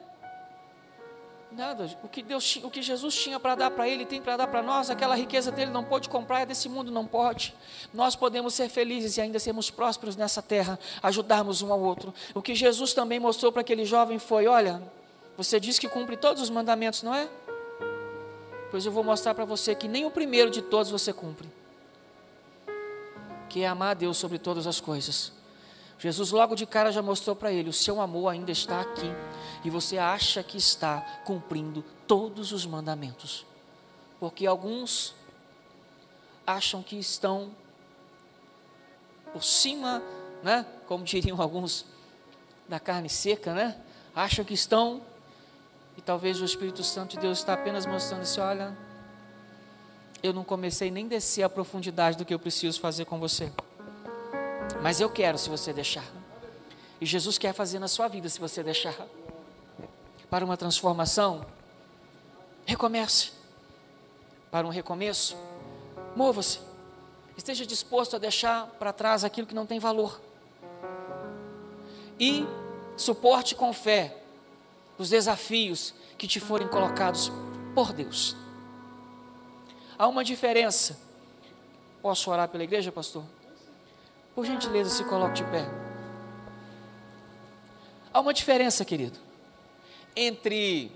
Nada. 1.51 1.91
O 2.03 2.09
que 2.09 2.23
Deus, 2.23 2.57
o 2.63 2.71
que 2.71 2.83
Jesus 2.83 3.15
tinha 3.15 3.41
para 3.41 3.55
dar 3.55 3.71
para 3.71 3.89
ele, 3.89 4.05
tem 4.05 4.21
para 4.21 4.37
dar 4.37 4.47
para 4.47 4.63
nós. 4.63 4.91
Aquela 4.91 5.17
riqueza 5.17 5.51
dele 5.51 5.71
não 5.71 5.83
pode 5.83 6.09
comprar, 6.09 6.41
é 6.41 6.47
desse 6.47 6.69
mundo 6.69 6.91
não 6.91 7.07
pode. 7.07 7.55
Nós 7.93 8.15
podemos 8.15 8.53
ser 8.53 8.69
felizes 8.69 9.17
e 9.17 9.21
ainda 9.21 9.39
sermos 9.39 9.71
prósperos 9.71 10.15
nessa 10.15 10.43
terra, 10.43 10.79
ajudarmos 11.03 11.63
um 11.63 11.73
ao 11.73 11.81
outro. 11.81 12.13
O 12.35 12.43
que 12.43 12.55
Jesus 12.55 12.93
também 12.93 13.19
mostrou 13.19 13.51
para 13.51 13.63
aquele 13.63 13.85
jovem 13.85 14.19
foi: 14.19 14.47
olha, 14.47 14.83
você 15.37 15.59
diz 15.59 15.79
que 15.79 15.89
cumpre 15.89 16.17
todos 16.17 16.43
os 16.43 16.51
mandamentos, 16.51 17.03
não 17.03 17.15
é? 17.15 17.27
Pois 18.71 18.85
eu 18.85 18.93
vou 18.93 19.03
mostrar 19.03 19.35
para 19.35 19.47
você 19.47 19.75
que 19.75 19.89
nem 19.89 20.05
o 20.05 20.11
primeiro 20.11 20.51
de 20.51 20.61
todos 20.61 20.91
você 20.91 21.15
cumpre, 21.15 21.49
que 23.49 23.63
é 23.63 23.67
amar 23.67 23.93
a 23.93 23.95
Deus 23.95 24.19
sobre 24.19 24.39
todas 24.39 24.67
as 24.67 24.81
coisas 24.81 25.33
Jesus 25.99 26.31
logo 26.31 26.55
de 26.55 26.65
cara 26.65 26.93
já 26.93 27.03
mostrou 27.03 27.35
para 27.35 27.53
ele: 27.53 27.69
o 27.69 27.73
seu 27.73 28.01
amor 28.01 28.29
ainda 28.29 28.53
está 28.53 28.81
aqui, 28.81 29.11
e 29.65 29.71
você 29.71 29.99
acha 29.99 30.43
que 30.43 30.57
está 30.57 31.01
cumprindo 31.25 31.85
todos 32.07 32.53
os 32.53 32.65
mandamentos, 32.65 33.45
porque 34.21 34.47
alguns 34.47 35.15
acham 36.47 36.83
que 36.83 36.97
estão 36.97 37.51
por 39.33 39.45
cima, 39.45 40.03
né? 40.43 40.65
Como 40.87 41.05
diriam 41.05 41.41
alguns 41.41 41.85
da 42.69 42.81
carne 42.81 43.09
seca, 43.09 43.53
né? 43.53 43.77
Acham 44.15 44.45
que 44.45 44.55
estão 44.55 45.03
e 45.97 46.01
talvez 46.01 46.41
o 46.41 46.45
Espírito 46.45 46.83
Santo 46.83 47.17
de 47.17 47.19
Deus 47.19 47.39
está 47.39 47.55
apenas 47.55 47.85
mostrando 47.85 48.23
assim, 48.23 48.41
olha, 48.41 48.77
eu 50.23 50.33
não 50.33 50.45
comecei 50.45 50.91
nem 50.91 51.09
descer 51.09 51.43
a 51.43 51.49
profundidade 51.49 52.17
do 52.17 52.25
que 52.25 52.33
eu 52.33 52.39
preciso 52.39 52.81
fazer 52.81 53.05
com 53.05 53.19
você. 53.19 53.53
Mas 54.81 55.01
eu 55.01 55.11
quero 55.11 55.37
se 55.37 55.49
você 55.49 55.73
deixar. 55.73 56.05
E 57.01 57.07
Jesus 57.07 57.37
quer 57.37 57.53
fazer 57.53 57.79
na 57.79 57.89
sua 57.89 58.09
vida 58.09 58.29
se 58.29 58.41
você 58.41 58.63
deixar. 58.63 58.95
Para 60.31 60.45
uma 60.45 60.57
transformação, 60.57 61.47
recomece. 62.67 63.33
Para 64.51 64.67
um 64.67 64.71
recomeço, 64.71 65.37
mova-se. 66.15 66.61
Esteja 67.37 67.65
disposto 67.65 68.17
a 68.17 68.19
deixar 68.19 68.67
para 68.79 68.93
trás 68.93 69.25
aquilo 69.25 69.47
que 69.47 69.55
não 69.55 69.67
tem 69.67 69.79
valor. 69.79 70.21
E 72.19 72.47
suporte 72.97 73.55
com 73.55 73.73
fé 73.73 74.17
os 74.99 75.11
desafios 75.11 75.95
que 76.19 76.27
te 76.27 76.41
forem 76.41 76.67
colocados 76.67 77.31
por 77.75 77.93
Deus. 77.93 78.37
Há 79.97 80.07
uma 80.09 80.25
diferença. 80.25 80.99
Posso 82.03 82.31
orar 82.31 82.49
pela 82.49 82.65
igreja, 82.65 82.91
pastor? 82.91 83.25
Por 84.35 84.45
gentileza, 84.45 84.91
se 84.91 85.05
coloque 85.05 85.35
de 85.35 85.45
pé. 85.45 85.65
Há 88.13 88.21
uma 88.21 88.35
diferença, 88.35 88.85
querido, 88.85 89.19
entre 90.19 90.91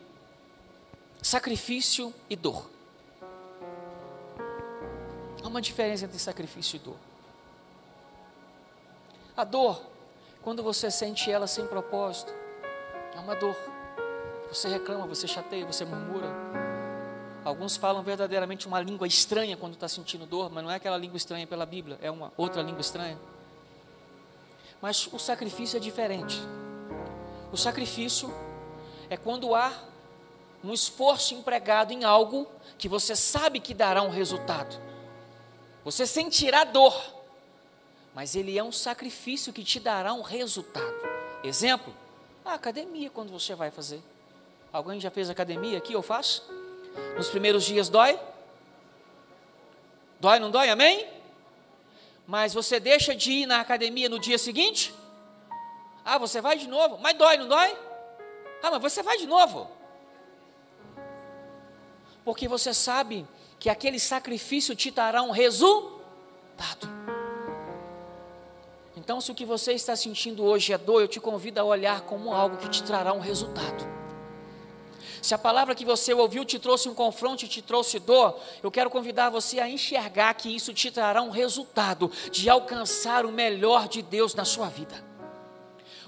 sacrifício 1.22 2.12
e 2.28 2.34
dor. 2.34 2.68
Há 5.40 5.46
uma 5.46 5.62
diferença 5.62 6.06
entre 6.06 6.18
sacrifício 6.18 6.76
e 6.76 6.78
dor. 6.80 6.96
A 9.36 9.44
dor, 9.44 9.80
quando 10.42 10.60
você 10.60 10.90
sente 10.90 11.30
ela 11.30 11.46
sem 11.46 11.64
propósito, 11.66 12.34
é 13.14 13.20
uma 13.20 13.36
dor. 13.36 13.56
Você 14.48 14.68
reclama, 14.68 15.06
você 15.06 15.28
chateia, 15.28 15.64
você 15.64 15.84
murmura. 15.84 16.28
Alguns 17.44 17.76
falam 17.76 18.02
verdadeiramente 18.02 18.66
uma 18.66 18.80
língua 18.80 19.06
estranha 19.06 19.56
quando 19.56 19.74
está 19.74 19.86
sentindo 19.86 20.26
dor, 20.26 20.50
mas 20.50 20.64
não 20.64 20.70
é 20.70 20.76
aquela 20.76 20.98
língua 20.98 21.16
estranha 21.16 21.46
pela 21.46 21.64
Bíblia, 21.64 21.96
é 22.02 22.10
uma 22.10 22.32
outra 22.36 22.60
língua 22.60 22.80
estranha. 22.80 23.18
Mas 24.80 25.08
o 25.12 25.18
sacrifício 25.18 25.76
é 25.76 25.80
diferente. 25.80 26.40
O 27.52 27.56
sacrifício 27.56 28.32
é 29.12 29.16
quando 29.16 29.54
há 29.54 29.70
um 30.64 30.72
esforço 30.72 31.34
empregado 31.34 31.92
em 31.92 32.02
algo 32.02 32.50
que 32.78 32.88
você 32.88 33.14
sabe 33.14 33.60
que 33.60 33.74
dará 33.74 34.02
um 34.02 34.08
resultado. 34.08 34.80
Você 35.84 36.06
sentirá 36.06 36.64
dor, 36.64 36.98
mas 38.14 38.34
ele 38.34 38.56
é 38.56 38.64
um 38.64 38.72
sacrifício 38.72 39.52
que 39.52 39.62
te 39.62 39.78
dará 39.78 40.14
um 40.14 40.22
resultado. 40.22 40.94
Exemplo, 41.44 41.94
a 42.42 42.54
academia 42.54 43.10
quando 43.10 43.30
você 43.30 43.54
vai 43.54 43.70
fazer. 43.70 44.02
Alguém 44.72 44.98
já 44.98 45.10
fez 45.10 45.28
academia 45.28 45.76
aqui? 45.76 45.92
Eu 45.92 46.02
faço? 46.02 46.50
Nos 47.14 47.28
primeiros 47.28 47.64
dias 47.64 47.90
dói? 47.90 48.18
Dói, 50.18 50.38
não 50.38 50.50
dói? 50.50 50.70
Amém? 50.70 51.06
Mas 52.26 52.54
você 52.54 52.80
deixa 52.80 53.14
de 53.14 53.30
ir 53.30 53.46
na 53.46 53.60
academia 53.60 54.08
no 54.08 54.18
dia 54.18 54.38
seguinte? 54.38 54.94
Ah, 56.02 56.16
você 56.16 56.40
vai 56.40 56.56
de 56.56 56.66
novo, 56.66 56.96
mas 56.98 57.14
dói, 57.18 57.36
não 57.36 57.46
dói? 57.46 57.91
Ah, 58.62 58.70
mas 58.70 58.80
você 58.80 59.02
vai 59.02 59.18
de 59.18 59.26
novo. 59.26 59.68
Porque 62.24 62.46
você 62.46 62.72
sabe 62.72 63.26
que 63.58 63.68
aquele 63.68 63.98
sacrifício 63.98 64.76
te 64.76 64.90
dará 64.90 65.22
um 65.22 65.30
resultado. 65.30 66.88
Então, 68.96 69.20
se 69.20 69.32
o 69.32 69.34
que 69.34 69.44
você 69.44 69.72
está 69.72 69.96
sentindo 69.96 70.44
hoje 70.44 70.72
é 70.72 70.78
dor, 70.78 71.00
eu 71.00 71.08
te 71.08 71.18
convido 71.18 71.58
a 71.60 71.64
olhar 71.64 72.02
como 72.02 72.32
algo 72.32 72.56
que 72.56 72.68
te 72.68 72.84
trará 72.84 73.12
um 73.12 73.18
resultado. 73.18 73.84
Se 75.20 75.34
a 75.34 75.38
palavra 75.38 75.74
que 75.74 75.84
você 75.84 76.14
ouviu 76.14 76.44
te 76.44 76.58
trouxe 76.58 76.88
um 76.88 76.94
confronto 76.94 77.44
e 77.44 77.48
te 77.48 77.62
trouxe 77.62 77.98
dor, 77.98 78.38
eu 78.62 78.70
quero 78.70 78.90
convidar 78.90 79.30
você 79.30 79.60
a 79.60 79.68
enxergar 79.68 80.34
que 80.34 80.54
isso 80.54 80.72
te 80.72 80.90
trará 80.90 81.22
um 81.22 81.30
resultado 81.30 82.10
de 82.30 82.48
alcançar 82.48 83.24
o 83.26 83.32
melhor 83.32 83.88
de 83.88 84.02
Deus 84.02 84.34
na 84.34 84.44
sua 84.44 84.68
vida. 84.68 85.11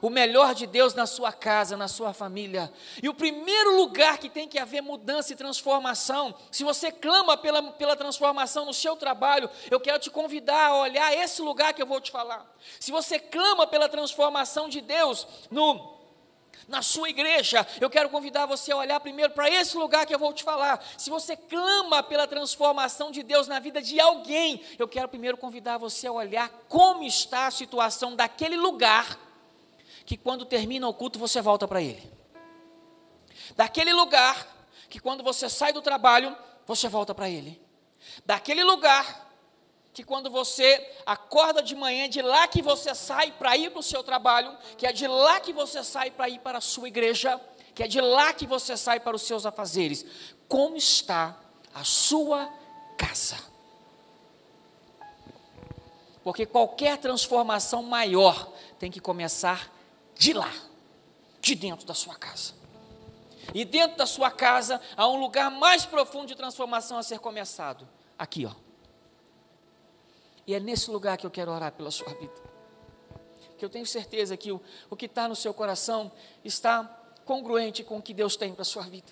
O 0.05 0.11
melhor 0.11 0.55
de 0.55 0.67
Deus 0.67 0.93
na 0.93 1.07
sua 1.07 1.33
casa, 1.33 1.79
na 1.79 1.89
sua 1.89 2.13
família. 2.13 2.71
E 3.03 3.09
o 3.09 3.15
primeiro 3.15 3.75
lugar 3.75 4.19
que 4.19 4.29
tem 4.29 4.47
que 4.47 4.59
haver 4.59 4.83
mudança 4.83 5.33
e 5.33 5.37
transformação, 5.37 6.35
se 6.51 6.63
você 6.63 6.93
clama 6.93 7.39
pela, 7.39 7.63
pela 7.73 7.97
transformação 7.97 8.67
no 8.67 8.75
seu 8.75 8.97
trabalho, 8.97 9.49
eu 9.71 9.81
quero 9.81 9.99
te 9.99 10.11
convidar 10.11 10.67
a 10.67 10.77
olhar 10.77 11.17
esse 11.17 11.41
lugar 11.41 11.73
que 11.73 11.81
eu 11.81 11.87
vou 11.87 12.03
te 12.03 12.11
falar. 12.11 12.45
Se 12.79 12.93
você 12.93 13.19
clama 13.19 13.67
pela 13.67 13.89
transformação 13.89 14.69
de 14.69 14.83
Deus 14.83 15.27
no 15.51 15.95
na 16.69 16.83
sua 16.83 17.09
igreja, 17.09 17.67
eu 17.81 17.91
quero 17.91 18.09
convidar 18.09 18.47
você 18.47 18.73
a 18.73 18.77
olhar 18.77 19.01
primeiro 19.01 19.33
para 19.33 19.51
esse 19.51 19.77
lugar 19.77 20.07
que 20.07 20.15
eu 20.15 20.19
vou 20.19 20.33
te 20.33 20.45
falar. 20.45 20.85
Se 20.97 21.11
você 21.11 21.37
clama 21.37 22.03
pela 22.03 22.27
transformação 22.27 23.11
de 23.11 23.23
Deus 23.23 23.49
na 23.49 23.59
vida 23.59 23.81
de 23.83 23.99
alguém, 24.01 24.63
eu 24.79 24.89
quero 24.89 25.09
primeiro 25.09 25.37
convidar 25.37 25.79
você 25.79 26.07
a 26.07 26.13
olhar 26.13 26.51
como 26.69 27.05
está 27.05 27.47
a 27.47 27.51
situação 27.51 28.15
daquele 28.15 28.57
lugar, 28.57 29.19
que 30.05 30.17
quando 30.17 30.45
termina 30.45 30.89
o 30.89 30.95
culto 30.95 31.19
você 31.19 31.41
volta 31.41 31.67
para 31.67 31.83
ele. 31.83 32.13
Daquele 33.57 33.93
lugar, 33.93 34.47
que 34.89 35.01
quando 35.01 35.23
você 35.23 35.49
sai 35.49 35.73
do 35.73 35.83
trabalho, 35.83 36.37
você 36.67 36.89
volta 36.89 37.15
para 37.15 37.29
ele. 37.29 37.61
Daquele 38.25 38.63
lugar, 38.63 39.25
que 39.93 40.03
quando 40.03 40.31
você 40.31 40.93
acorda 41.07 41.63
de 41.63 41.75
manhã, 41.75 42.05
é 42.05 42.09
de 42.09 42.21
lá 42.21 42.47
que 42.49 42.61
você 42.61 42.95
sai 42.95 43.33
para 43.33 43.57
ir 43.57 43.71
para 43.71 43.81
o 43.81 43.83
seu 43.83 44.03
trabalho, 44.03 44.57
que 44.77 44.87
é 44.87 44.93
de 44.93 45.07
lá 45.07 45.41
que 45.41 45.53
você 45.53 45.83
sai 45.85 46.11
para 46.11 46.29
ir 46.29 46.41
para 46.41 46.59
a 46.59 46.61
sua 46.61 46.89
igreja, 46.89 47.41
que 47.75 47.83
é 47.83 47.87
de 47.87 48.01
lá 48.01 48.33
que 48.33 48.47
você 48.47 48.77
sai 48.77 49.01
para 49.01 49.17
os 49.17 49.23
seus 49.23 49.47
afazeres. 49.47 50.05
Como 50.49 50.77
está 50.77 51.39
a 51.73 51.85
sua 51.85 52.53
casa? 52.99 53.37
Porque 56.23 56.47
qualquer 56.47 56.99
transformação 56.99 57.83
maior 57.83 58.51
tem 58.79 58.91
que 58.91 59.01
começar 59.01 59.74
de 60.17 60.33
lá, 60.33 60.53
de 61.41 61.55
dentro 61.55 61.87
da 61.87 61.95
sua 61.95 62.15
casa. 62.15 62.53
E 63.53 63.65
dentro 63.65 63.97
da 63.97 64.07
sua 64.07 64.31
casa 64.31 64.81
há 64.97 65.07
um 65.09 65.19
lugar 65.19 65.51
mais 65.51 65.85
profundo 65.85 66.27
de 66.27 66.35
transformação 66.35 66.97
a 66.97 67.03
ser 67.03 67.19
começado. 67.19 67.87
Aqui, 68.19 68.47
ó 68.47 68.65
e 70.47 70.55
é 70.55 70.61
nesse 70.61 70.91
lugar 70.91 71.17
que 71.17 71.27
eu 71.27 71.31
quero 71.31 71.51
orar 71.51 71.73
pela 71.73 71.91
sua 71.91 72.13
vida. 72.15 72.35
Que 73.59 73.65
eu 73.65 73.71
tenho 73.71 73.87
certeza 73.87 74.37
que 74.37 74.53
o, 74.53 74.61
o 74.91 74.97
que 74.97 75.07
está 75.07 75.27
no 75.29 75.37
seu 75.37 75.55
coração 75.55 76.13
está 76.45 76.85
congruente 77.25 77.83
com 77.83 77.97
o 77.97 78.03
que 78.03 78.13
Deus 78.13 78.37
tem 78.37 78.53
para 78.53 78.63
a 78.63 78.67
sua 78.67 78.83
vida. 78.83 79.11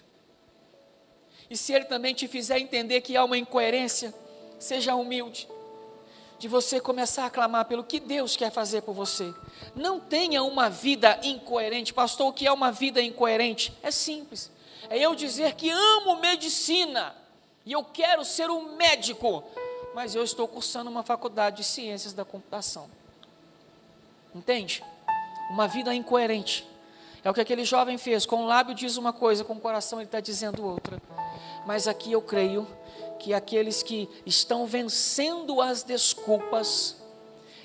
E 1.48 1.56
se 1.56 1.72
Ele 1.72 1.84
também 1.86 2.14
te 2.14 2.28
fizer 2.28 2.58
entender 2.58 3.00
que 3.00 3.16
há 3.16 3.24
uma 3.24 3.38
incoerência, 3.38 4.14
seja 4.58 4.94
humilde, 4.94 5.48
de 6.42 6.48
você 6.48 6.80
começar 6.80 7.24
a 7.24 7.30
clamar 7.30 7.66
pelo 7.66 7.84
que 7.84 8.00
Deus 8.00 8.34
quer 8.34 8.50
fazer 8.50 8.82
por 8.82 8.92
você. 8.92 9.32
Não 9.76 10.00
tenha 10.00 10.42
uma 10.42 10.68
vida 10.68 11.20
incoerente. 11.22 11.94
Pastor, 11.94 12.26
o 12.26 12.32
que 12.32 12.48
é 12.48 12.52
uma 12.52 12.72
vida 12.72 13.00
incoerente? 13.00 13.72
É 13.80 13.92
simples. 13.92 14.50
É 14.90 14.98
eu 14.98 15.14
dizer 15.14 15.54
que 15.54 15.70
amo 15.70 16.16
medicina 16.16 17.14
e 17.64 17.70
eu 17.70 17.84
quero 17.84 18.24
ser 18.24 18.50
um 18.50 18.74
médico, 18.74 19.44
mas 19.94 20.16
eu 20.16 20.24
estou 20.24 20.48
cursando 20.48 20.90
uma 20.90 21.04
faculdade 21.04 21.58
de 21.58 21.62
ciências 21.62 22.12
da 22.12 22.24
computação. 22.24 22.90
Entende? 24.34 24.82
Uma 25.48 25.68
vida 25.68 25.94
incoerente. 25.94 26.68
É 27.22 27.30
o 27.30 27.34
que 27.34 27.40
aquele 27.40 27.64
jovem 27.64 27.96
fez. 27.96 28.26
Com 28.26 28.42
o 28.42 28.46
lábio 28.46 28.74
diz 28.74 28.96
uma 28.96 29.12
coisa, 29.12 29.44
com 29.44 29.52
o 29.52 29.60
coração 29.60 30.00
ele 30.00 30.06
está 30.06 30.18
dizendo 30.18 30.66
outra. 30.66 31.00
Mas 31.64 31.86
aqui 31.86 32.10
eu 32.10 32.20
creio 32.20 32.66
que 33.22 33.32
aqueles 33.32 33.82
que 33.82 34.08
estão 34.26 34.66
vencendo 34.66 35.60
as 35.60 35.84
desculpas 35.84 36.96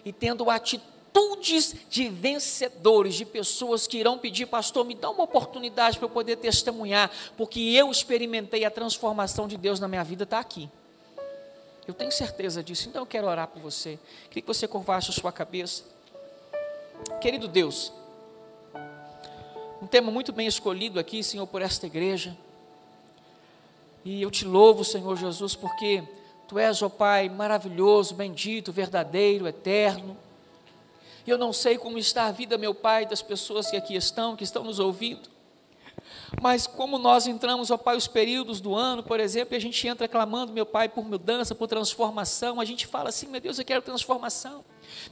e 0.06 0.14
tendo 0.14 0.50
atitudes 0.52 1.76
de 1.90 2.08
vencedores, 2.08 3.16
de 3.16 3.26
pessoas 3.26 3.88
que 3.88 3.98
irão 3.98 4.20
pedir, 4.20 4.46
pastor, 4.46 4.86
me 4.86 4.94
dá 4.94 5.10
uma 5.10 5.24
oportunidade 5.24 5.98
para 5.98 6.06
eu 6.06 6.12
poder 6.12 6.36
testemunhar, 6.36 7.10
porque 7.36 7.60
eu 7.60 7.90
experimentei 7.90 8.64
a 8.66 8.72
transformação 8.72 9.48
de 9.48 9.58
Deus 9.58 9.80
na 9.80 9.88
minha 9.88 10.04
vida, 10.04 10.24
está 10.26 10.40
aqui. 10.40 10.70
Eu 11.88 11.94
tenho 11.94 12.12
certeza 12.12 12.64
disso. 12.64 12.88
Então 12.88 13.02
eu 13.02 13.08
quero 13.08 13.28
orar 13.28 13.48
por 13.48 13.62
você. 13.62 13.98
Queria 14.30 14.42
que 14.42 14.48
você 14.48 14.68
curvasse 14.68 15.10
a 15.10 15.14
sua 15.14 15.32
cabeça. 15.32 15.84
Querido 17.20 17.48
Deus, 17.48 17.92
um 19.82 19.88
tema 19.88 20.12
muito 20.12 20.32
bem 20.32 20.46
escolhido 20.46 21.00
aqui, 21.00 21.24
Senhor, 21.24 21.48
por 21.48 21.62
esta 21.62 21.86
igreja. 21.88 22.38
E 24.10 24.22
eu 24.22 24.32
te 24.32 24.46
louvo, 24.46 24.86
Senhor 24.86 25.18
Jesus, 25.18 25.54
porque 25.54 26.02
Tu 26.48 26.58
és, 26.58 26.82
ó 26.82 26.88
Pai, 26.88 27.28
maravilhoso, 27.28 28.16
bendito, 28.16 28.72
verdadeiro, 28.72 29.46
eterno. 29.46 30.16
E 31.26 31.30
eu 31.30 31.38
não 31.38 31.52
sei 31.52 31.78
como 31.78 31.98
está 31.98 32.28
a 32.28 32.32
vida, 32.32 32.58
meu 32.58 32.74
Pai, 32.74 33.06
das 33.06 33.22
pessoas 33.22 33.70
que 33.70 33.76
aqui 33.76 33.98
estão, 33.98 34.34
que 34.34 34.46
estão 34.46 34.64
nos 34.64 34.80
ouvindo. 34.80 35.30
Mas 36.42 36.66
como 36.66 36.98
nós 36.98 37.28
entramos, 37.28 37.70
ó 37.70 37.76
Pai, 37.76 37.98
os 37.98 38.08
períodos 38.08 38.62
do 38.62 38.74
ano, 38.74 39.04
por 39.04 39.20
exemplo, 39.20 39.54
e 39.54 39.58
a 39.58 39.60
gente 39.60 39.86
entra 39.86 40.08
clamando, 40.08 40.54
meu 40.54 40.66
Pai, 40.66 40.88
por 40.88 41.04
mudança, 41.04 41.54
por 41.54 41.68
transformação, 41.68 42.62
a 42.62 42.66
gente 42.66 42.88
fala 42.88 43.10
assim, 43.10 43.28
meu 43.28 43.42
Deus, 43.42 43.60
eu 43.60 43.66
quero 43.66 43.82
transformação. 43.82 44.64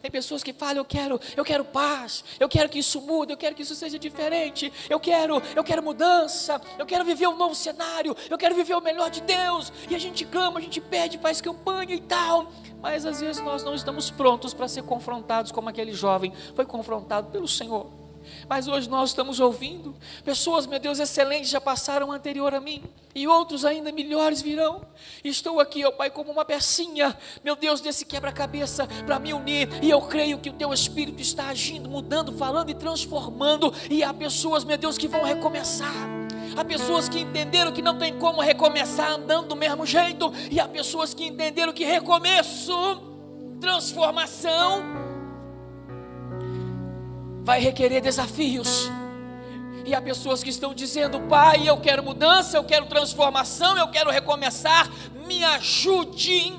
Tem 0.01 0.11
pessoas 0.11 0.43
que 0.43 0.53
falam, 0.53 0.77
eu 0.77 0.85
quero, 0.85 1.19
eu 1.35 1.43
quero 1.43 1.65
paz, 1.65 2.23
eu 2.39 2.47
quero 2.47 2.69
que 2.69 2.79
isso 2.79 3.01
mude, 3.01 3.33
eu 3.33 3.37
quero 3.37 3.55
que 3.55 3.61
isso 3.61 3.75
seja 3.75 3.97
diferente, 3.97 4.71
eu 4.89 4.99
quero, 4.99 5.41
eu 5.55 5.63
quero 5.63 5.83
mudança, 5.83 6.61
eu 6.77 6.85
quero 6.85 7.03
viver 7.03 7.27
um 7.27 7.37
novo 7.37 7.55
cenário, 7.55 8.15
eu 8.29 8.37
quero 8.37 8.55
viver 8.55 8.75
o 8.75 8.81
melhor 8.81 9.09
de 9.09 9.21
Deus. 9.21 9.71
E 9.89 9.95
a 9.95 9.99
gente 9.99 10.25
clama, 10.25 10.59
a 10.59 10.61
gente 10.61 10.79
pede, 10.79 11.17
faz 11.17 11.41
campanha 11.41 11.95
e 11.95 12.01
tal. 12.01 12.51
Mas 12.81 13.05
às 13.05 13.19
vezes 13.19 13.41
nós 13.41 13.63
não 13.63 13.73
estamos 13.73 14.11
prontos 14.11 14.53
para 14.53 14.67
ser 14.67 14.83
confrontados 14.83 15.51
como 15.51 15.69
aquele 15.69 15.91
jovem 15.91 16.31
foi 16.53 16.65
confrontado 16.65 17.31
pelo 17.31 17.47
Senhor. 17.47 18.04
Mas 18.47 18.67
hoje 18.67 18.89
nós 18.89 19.09
estamos 19.09 19.39
ouvindo 19.39 19.95
pessoas, 20.23 20.65
meu 20.65 20.79
Deus, 20.79 20.99
excelentes 20.99 21.49
já 21.49 21.61
passaram 21.61 22.11
anterior 22.11 22.53
a 22.53 22.59
mim 22.59 22.83
e 23.15 23.27
outros 23.27 23.63
ainda 23.63 23.91
melhores 23.93 24.41
virão. 24.41 24.81
Estou 25.23 25.61
aqui, 25.61 25.85
ó 25.85 25.91
Pai, 25.91 26.09
como 26.09 26.31
uma 26.31 26.43
pecinha, 26.43 27.17
meu 27.43 27.55
Deus, 27.55 27.79
desse 27.79 28.05
quebra-cabeça 28.05 28.85
para 29.05 29.17
me 29.17 29.33
unir. 29.33 29.69
E 29.81 29.89
eu 29.89 30.01
creio 30.01 30.37
que 30.37 30.49
o 30.49 30.53
Teu 30.53 30.73
Espírito 30.73 31.21
está 31.21 31.47
agindo, 31.47 31.89
mudando, 31.89 32.33
falando 32.33 32.69
e 32.69 32.73
transformando. 32.73 33.73
E 33.89 34.03
há 34.03 34.13
pessoas, 34.13 34.65
meu 34.65 34.77
Deus, 34.77 34.97
que 34.97 35.07
vão 35.07 35.23
recomeçar. 35.23 35.93
Há 36.57 36.63
pessoas 36.65 37.07
que 37.07 37.19
entenderam 37.19 37.71
que 37.71 37.81
não 37.81 37.97
tem 37.97 38.17
como 38.17 38.41
recomeçar 38.41 39.11
andando 39.11 39.47
do 39.47 39.55
mesmo 39.55 39.85
jeito. 39.85 40.33
E 40.51 40.59
há 40.59 40.67
pessoas 40.67 41.13
que 41.13 41.25
entenderam 41.25 41.71
que 41.71 41.85
recomeço, 41.85 42.73
transformação, 43.61 45.04
vai 47.45 47.59
requerer 47.59 48.01
desafios. 48.01 48.91
E 49.85 49.93
há 49.93 50.01
pessoas 50.01 50.43
que 50.43 50.49
estão 50.49 50.73
dizendo: 50.73 51.21
Pai, 51.21 51.69
eu 51.69 51.77
quero 51.77 52.03
mudança, 52.03 52.57
eu 52.57 52.63
quero 52.63 52.87
transformação, 52.87 53.77
eu 53.77 53.87
quero 53.87 54.09
recomeçar. 54.09 54.89
Me 55.27 55.43
ajude 55.43 56.53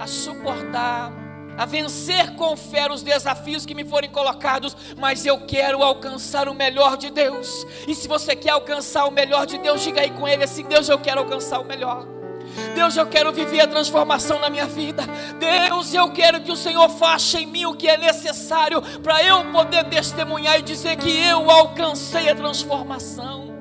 a 0.00 0.06
suportar, 0.08 1.12
a 1.56 1.64
vencer 1.64 2.34
com 2.34 2.56
fé 2.56 2.90
os 2.90 3.02
desafios 3.02 3.64
que 3.64 3.74
me 3.74 3.84
forem 3.84 4.10
colocados, 4.10 4.76
mas 4.98 5.24
eu 5.24 5.46
quero 5.46 5.84
alcançar 5.84 6.48
o 6.48 6.54
melhor 6.54 6.96
de 6.96 7.10
Deus. 7.10 7.64
E 7.86 7.94
se 7.94 8.08
você 8.08 8.34
quer 8.34 8.50
alcançar 8.50 9.06
o 9.06 9.12
melhor 9.12 9.46
de 9.46 9.56
Deus, 9.58 9.80
diga 9.80 10.00
aí 10.00 10.10
com 10.10 10.26
Ele 10.26 10.42
assim: 10.42 10.64
Deus, 10.64 10.88
eu 10.88 10.98
quero 10.98 11.20
alcançar 11.20 11.60
o 11.60 11.64
melhor. 11.64 12.19
Deus, 12.74 12.96
eu 12.96 13.06
quero 13.06 13.32
viver 13.32 13.60
a 13.60 13.66
transformação 13.66 14.38
na 14.38 14.50
minha 14.50 14.66
vida. 14.66 15.04
Deus, 15.38 15.92
eu 15.94 16.10
quero 16.10 16.40
que 16.40 16.52
o 16.52 16.56
Senhor 16.56 16.88
faça 16.88 17.40
em 17.40 17.46
mim 17.46 17.66
o 17.66 17.74
que 17.74 17.88
é 17.88 17.96
necessário 17.96 18.82
para 19.02 19.22
eu 19.22 19.44
poder 19.52 19.84
testemunhar 19.84 20.58
e 20.58 20.62
dizer 20.62 20.96
que 20.96 21.10
eu 21.10 21.50
alcancei 21.50 22.28
a 22.28 22.34
transformação. 22.34 23.54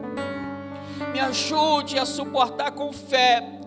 Me 1.11 1.19
ajude 1.19 1.97
a 1.97 2.05
suportar 2.05 2.71
com 2.71 2.91
fé 2.93 3.59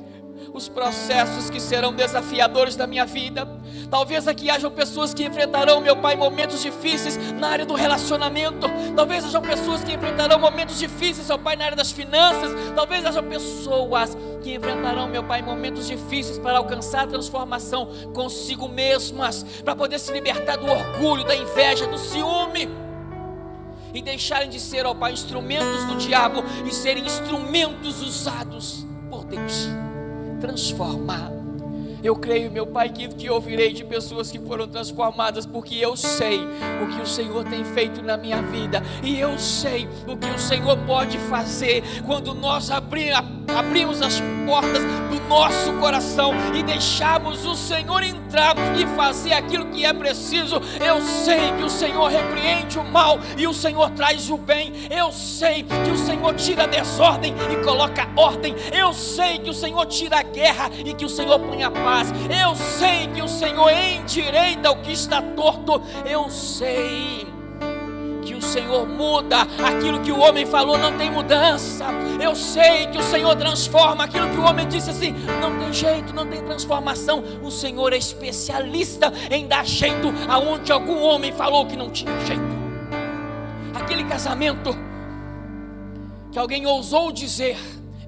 os 0.52 0.68
processos 0.68 1.48
que 1.48 1.60
serão 1.60 1.92
desafiadores 1.92 2.76
da 2.76 2.86
minha 2.86 3.06
vida. 3.06 3.61
Talvez 3.92 4.26
aqui 4.26 4.48
hajam 4.48 4.70
pessoas 4.70 5.12
que 5.12 5.22
enfrentarão, 5.22 5.78
meu 5.78 5.94
Pai, 5.94 6.16
momentos 6.16 6.62
difíceis 6.62 7.18
na 7.34 7.48
área 7.48 7.66
do 7.66 7.74
relacionamento. 7.74 8.66
Talvez 8.96 9.22
hajam 9.22 9.42
pessoas 9.42 9.84
que 9.84 9.92
enfrentarão 9.92 10.38
momentos 10.38 10.78
difíceis, 10.78 11.28
meu 11.28 11.38
Pai, 11.38 11.56
na 11.56 11.66
área 11.66 11.76
das 11.76 11.92
finanças. 11.92 12.52
Talvez 12.74 13.04
hajam 13.04 13.22
pessoas 13.24 14.16
que 14.42 14.54
enfrentarão, 14.54 15.06
meu 15.08 15.22
Pai, 15.22 15.42
momentos 15.42 15.86
difíceis 15.86 16.38
para 16.38 16.56
alcançar 16.56 17.02
a 17.02 17.06
transformação 17.06 17.86
consigo 18.14 18.66
mesmas, 18.66 19.42
para 19.62 19.76
poder 19.76 19.98
se 19.98 20.10
libertar 20.10 20.56
do 20.56 20.70
orgulho, 20.70 21.22
da 21.22 21.36
inveja, 21.36 21.86
do 21.86 21.98
ciúme 21.98 22.70
e 23.92 24.00
deixarem 24.00 24.48
de 24.48 24.58
ser, 24.58 24.86
ó 24.86 24.94
Pai, 24.94 25.12
instrumentos 25.12 25.84
do 25.84 25.96
diabo 25.96 26.42
e 26.64 26.72
serem 26.72 27.04
instrumentos 27.04 28.00
usados 28.00 28.86
por 29.10 29.26
Deus 29.26 29.68
transformar. 30.40 31.41
Eu 32.02 32.16
creio, 32.16 32.50
meu 32.50 32.66
Pai, 32.66 32.88
que 32.88 33.06
te 33.08 33.30
ouvirei 33.30 33.72
de 33.72 33.84
pessoas 33.84 34.30
que 34.30 34.38
foram 34.38 34.66
transformadas, 34.66 35.46
porque 35.46 35.76
eu 35.76 35.96
sei 35.96 36.40
o 36.82 36.88
que 36.88 37.00
o 37.00 37.06
Senhor 37.06 37.44
tem 37.44 37.64
feito 37.64 38.02
na 38.02 38.16
minha 38.16 38.42
vida, 38.42 38.82
e 39.02 39.20
eu 39.20 39.38
sei 39.38 39.88
o 40.06 40.16
que 40.16 40.28
o 40.28 40.38
Senhor 40.38 40.76
pode 40.78 41.16
fazer 41.18 41.82
quando 42.04 42.34
nós 42.34 42.70
abrimos 42.70 44.02
as 44.02 44.20
portas 44.44 44.82
do 44.82 45.28
nosso 45.28 45.72
coração 45.74 46.32
e 46.54 46.62
deixarmos 46.62 47.44
o 47.46 47.54
Senhor 47.54 48.02
entrar 48.02 48.56
e 48.76 48.84
fazer 48.96 49.32
aquilo 49.32 49.66
que 49.66 49.84
é 49.84 49.92
preciso. 49.92 50.60
Eu 50.84 51.00
sei 51.00 51.52
que 51.56 51.62
o 51.62 51.70
Senhor 51.70 52.08
repreende 52.08 52.78
o 52.78 52.84
mal 52.84 53.18
e 53.38 53.46
o 53.46 53.54
Senhor 53.54 53.90
traz 53.90 54.28
o 54.28 54.36
bem. 54.36 54.72
Eu 54.90 55.12
sei 55.12 55.62
que 55.62 55.90
o 55.90 55.96
Senhor 55.96 56.34
tira 56.34 56.64
a 56.64 56.66
desordem 56.66 57.34
e 57.52 57.64
coloca 57.64 58.08
ordem. 58.16 58.54
Eu 58.72 58.92
sei 58.92 59.38
que 59.38 59.50
o 59.50 59.54
Senhor 59.54 59.86
tira 59.86 60.18
a 60.18 60.22
guerra 60.22 60.70
e 60.84 60.92
que 60.92 61.04
o 61.04 61.08
Senhor 61.08 61.38
põe 61.38 61.62
a 61.62 61.70
paz. 61.70 61.91
Eu 62.30 62.54
sei 62.54 63.08
que 63.08 63.22
o 63.22 63.28
Senhor 63.28 63.70
endireita 63.70 64.70
o 64.70 64.82
que 64.82 64.92
está 64.92 65.20
torto. 65.20 65.82
Eu 66.04 66.30
sei 66.30 67.26
que 68.22 68.34
o 68.34 68.40
Senhor 68.40 68.86
muda 68.86 69.42
aquilo 69.64 70.00
que 70.00 70.12
o 70.12 70.18
homem 70.18 70.46
falou, 70.46 70.78
não 70.78 70.96
tem 70.96 71.10
mudança. 71.10 71.84
Eu 72.20 72.34
sei 72.34 72.86
que 72.86 72.98
o 72.98 73.02
Senhor 73.02 73.34
transforma 73.36 74.04
aquilo 74.04 74.30
que 74.30 74.36
o 74.36 74.44
homem 74.44 74.66
disse 74.68 74.90
assim, 74.90 75.12
não 75.40 75.58
tem 75.58 75.72
jeito, 75.72 76.14
não 76.14 76.26
tem 76.26 76.42
transformação. 76.42 77.22
O 77.42 77.50
Senhor 77.50 77.92
é 77.92 77.96
especialista 77.96 79.12
em 79.30 79.46
dar 79.46 79.66
jeito 79.66 80.12
aonde 80.28 80.70
algum 80.72 81.02
homem 81.02 81.32
falou 81.32 81.66
que 81.66 81.76
não 81.76 81.90
tinha 81.90 82.12
jeito. 82.24 82.42
Aquele 83.74 84.04
casamento 84.04 84.76
que 86.30 86.38
alguém 86.38 86.66
ousou 86.66 87.12
dizer, 87.12 87.58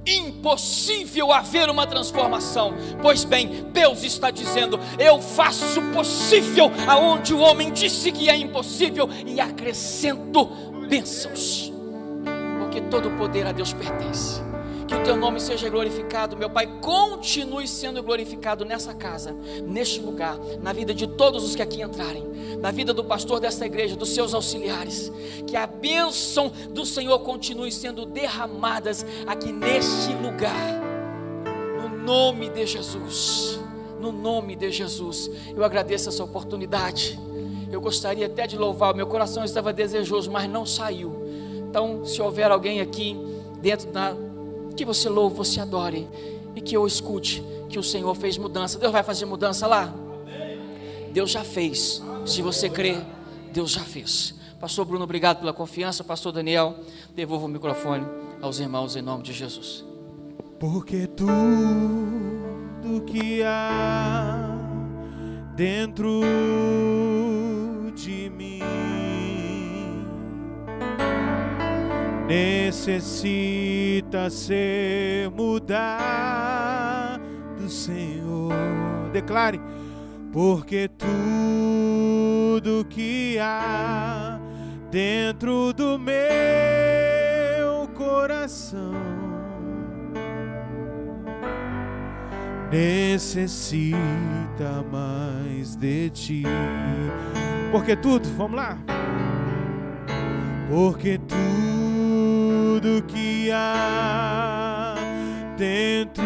impossível 0.07 1.33
haver 1.33 1.69
uma 1.71 1.87
transformação. 1.87 2.75
Pois 3.01 3.25
bem, 3.25 3.67
Deus 3.73 4.03
está 4.03 4.31
dizendo: 4.31 4.79
Eu 4.99 5.21
faço 5.21 5.81
possível 5.93 6.71
aonde 6.87 7.33
o 7.33 7.41
homem 7.41 7.73
disse 7.73 8.13
que 8.13 8.29
é 8.29 8.37
impossível 8.37 9.09
e 9.27 9.41
acrescento 9.41 10.45
bênçãos, 10.89 11.73
porque 12.59 12.81
todo 12.83 13.09
o 13.09 13.17
poder 13.17 13.47
a 13.47 13.53
Deus 13.53 13.73
pertence. 13.73 14.54
Que 14.95 15.01
o 15.01 15.03
teu 15.03 15.17
nome 15.17 15.41
seja 15.41 15.69
glorificado, 15.69 16.37
meu 16.37 16.49
Pai. 16.49 16.69
Continue 16.81 17.67
sendo 17.67 18.01
glorificado 18.01 18.65
nessa 18.65 18.95
casa, 18.95 19.35
neste 19.67 19.99
lugar, 19.99 20.39
na 20.63 20.73
vida 20.73 20.95
de 20.95 21.09
todos 21.09 21.43
os 21.43 21.57
que 21.57 21.63
aqui 21.63 21.83
entrarem, 21.83 22.23
na 22.61 22.71
vida 22.71 22.95
do 22.95 23.03
pastor 23.03 23.41
desta 23.41 23.67
igreja, 23.67 23.97
dos 23.97 24.11
seus 24.11 24.33
auxiliares. 24.33 25.11
Que 25.49 25.57
a 25.57 25.67
bênção 25.67 26.53
do 26.71 26.87
Senhor 26.87 27.19
continue 27.19 27.73
sendo 27.73 28.07
derramadas 28.07 29.05
aqui 29.27 29.51
neste 29.51 30.13
lugar, 30.13 30.81
no 31.77 31.89
nome 32.05 32.49
de 32.49 32.65
Jesus. 32.65 33.59
No 33.99 34.13
nome 34.13 34.55
de 34.55 34.71
Jesus, 34.71 35.29
eu 35.57 35.65
agradeço 35.65 36.09
essa 36.09 36.23
oportunidade. 36.23 37.19
Eu 37.69 37.81
gostaria 37.81 38.27
até 38.27 38.47
de 38.47 38.57
louvar, 38.57 38.95
meu 38.95 39.09
coração 39.09 39.43
estava 39.43 39.73
desejoso, 39.73 40.31
mas 40.31 40.49
não 40.49 40.65
saiu. 40.65 41.27
Então, 41.69 42.05
se 42.05 42.23
houver 42.23 42.49
alguém 42.53 42.81
aqui 42.81 43.17
dentro 43.61 43.91
da 43.91 44.15
que 44.75 44.85
você 44.85 45.09
louve, 45.09 45.37
você 45.37 45.61
adore 45.61 46.09
e 46.55 46.61
que 46.61 46.77
eu 46.77 46.87
escute 46.87 47.43
que 47.69 47.79
o 47.79 47.83
Senhor 47.83 48.15
fez 48.15 48.39
mudança. 48.39 48.79
Deus 48.79 48.93
vai 48.93 49.03
fazer 49.03 49.25
mudança 49.25 49.67
lá? 49.67 49.93
Deus 51.13 51.31
já 51.31 51.45
fez. 51.45 52.03
Se 52.27 52.43
você 52.43 52.69
crê, 52.69 52.97
Deus 53.53 53.73
já 53.73 53.83
fez. 53.83 54.35
Pastor 54.61 54.85
Bruno, 54.85 55.05
obrigado 55.05 55.41
pela 55.41 55.53
confiança. 55.53 56.03
Pastor 56.03 56.33
Daniel, 56.33 56.77
devolvo 57.15 57.47
o 57.47 57.49
microfone 57.49 58.07
aos 58.41 58.59
irmãos 58.59 58.97
em 58.97 59.03
nome 59.03 59.23
de 59.23 59.33
Jesus. 59.33 59.85
Porque 60.59 61.07
tudo 61.07 61.31
que 63.07 63.43
há 63.43 64.57
dentro 65.55 66.21
de 67.95 68.31
mim 68.31 68.61
necessita 72.27 73.84
ser 74.31 75.31
mudado, 75.31 76.01
Senhor. 77.69 78.53
Declare, 79.13 79.61
porque 80.33 80.89
tudo 80.89 82.85
que 82.89 83.39
há 83.41 84.41
dentro 84.91 85.73
do 85.73 85.99
meu 85.99 87.89
coração 87.95 88.95
necessita 92.71 93.99
mais 94.91 95.77
de 95.77 96.11
ti. 96.11 96.43
Porque 97.71 97.95
tudo, 97.97 98.29
vamos 98.37 98.57
lá. 98.57 98.79
Porque 100.69 101.19
tudo 101.19 101.74
que 103.03 103.51
há 103.53 104.95
dentro 105.57 106.25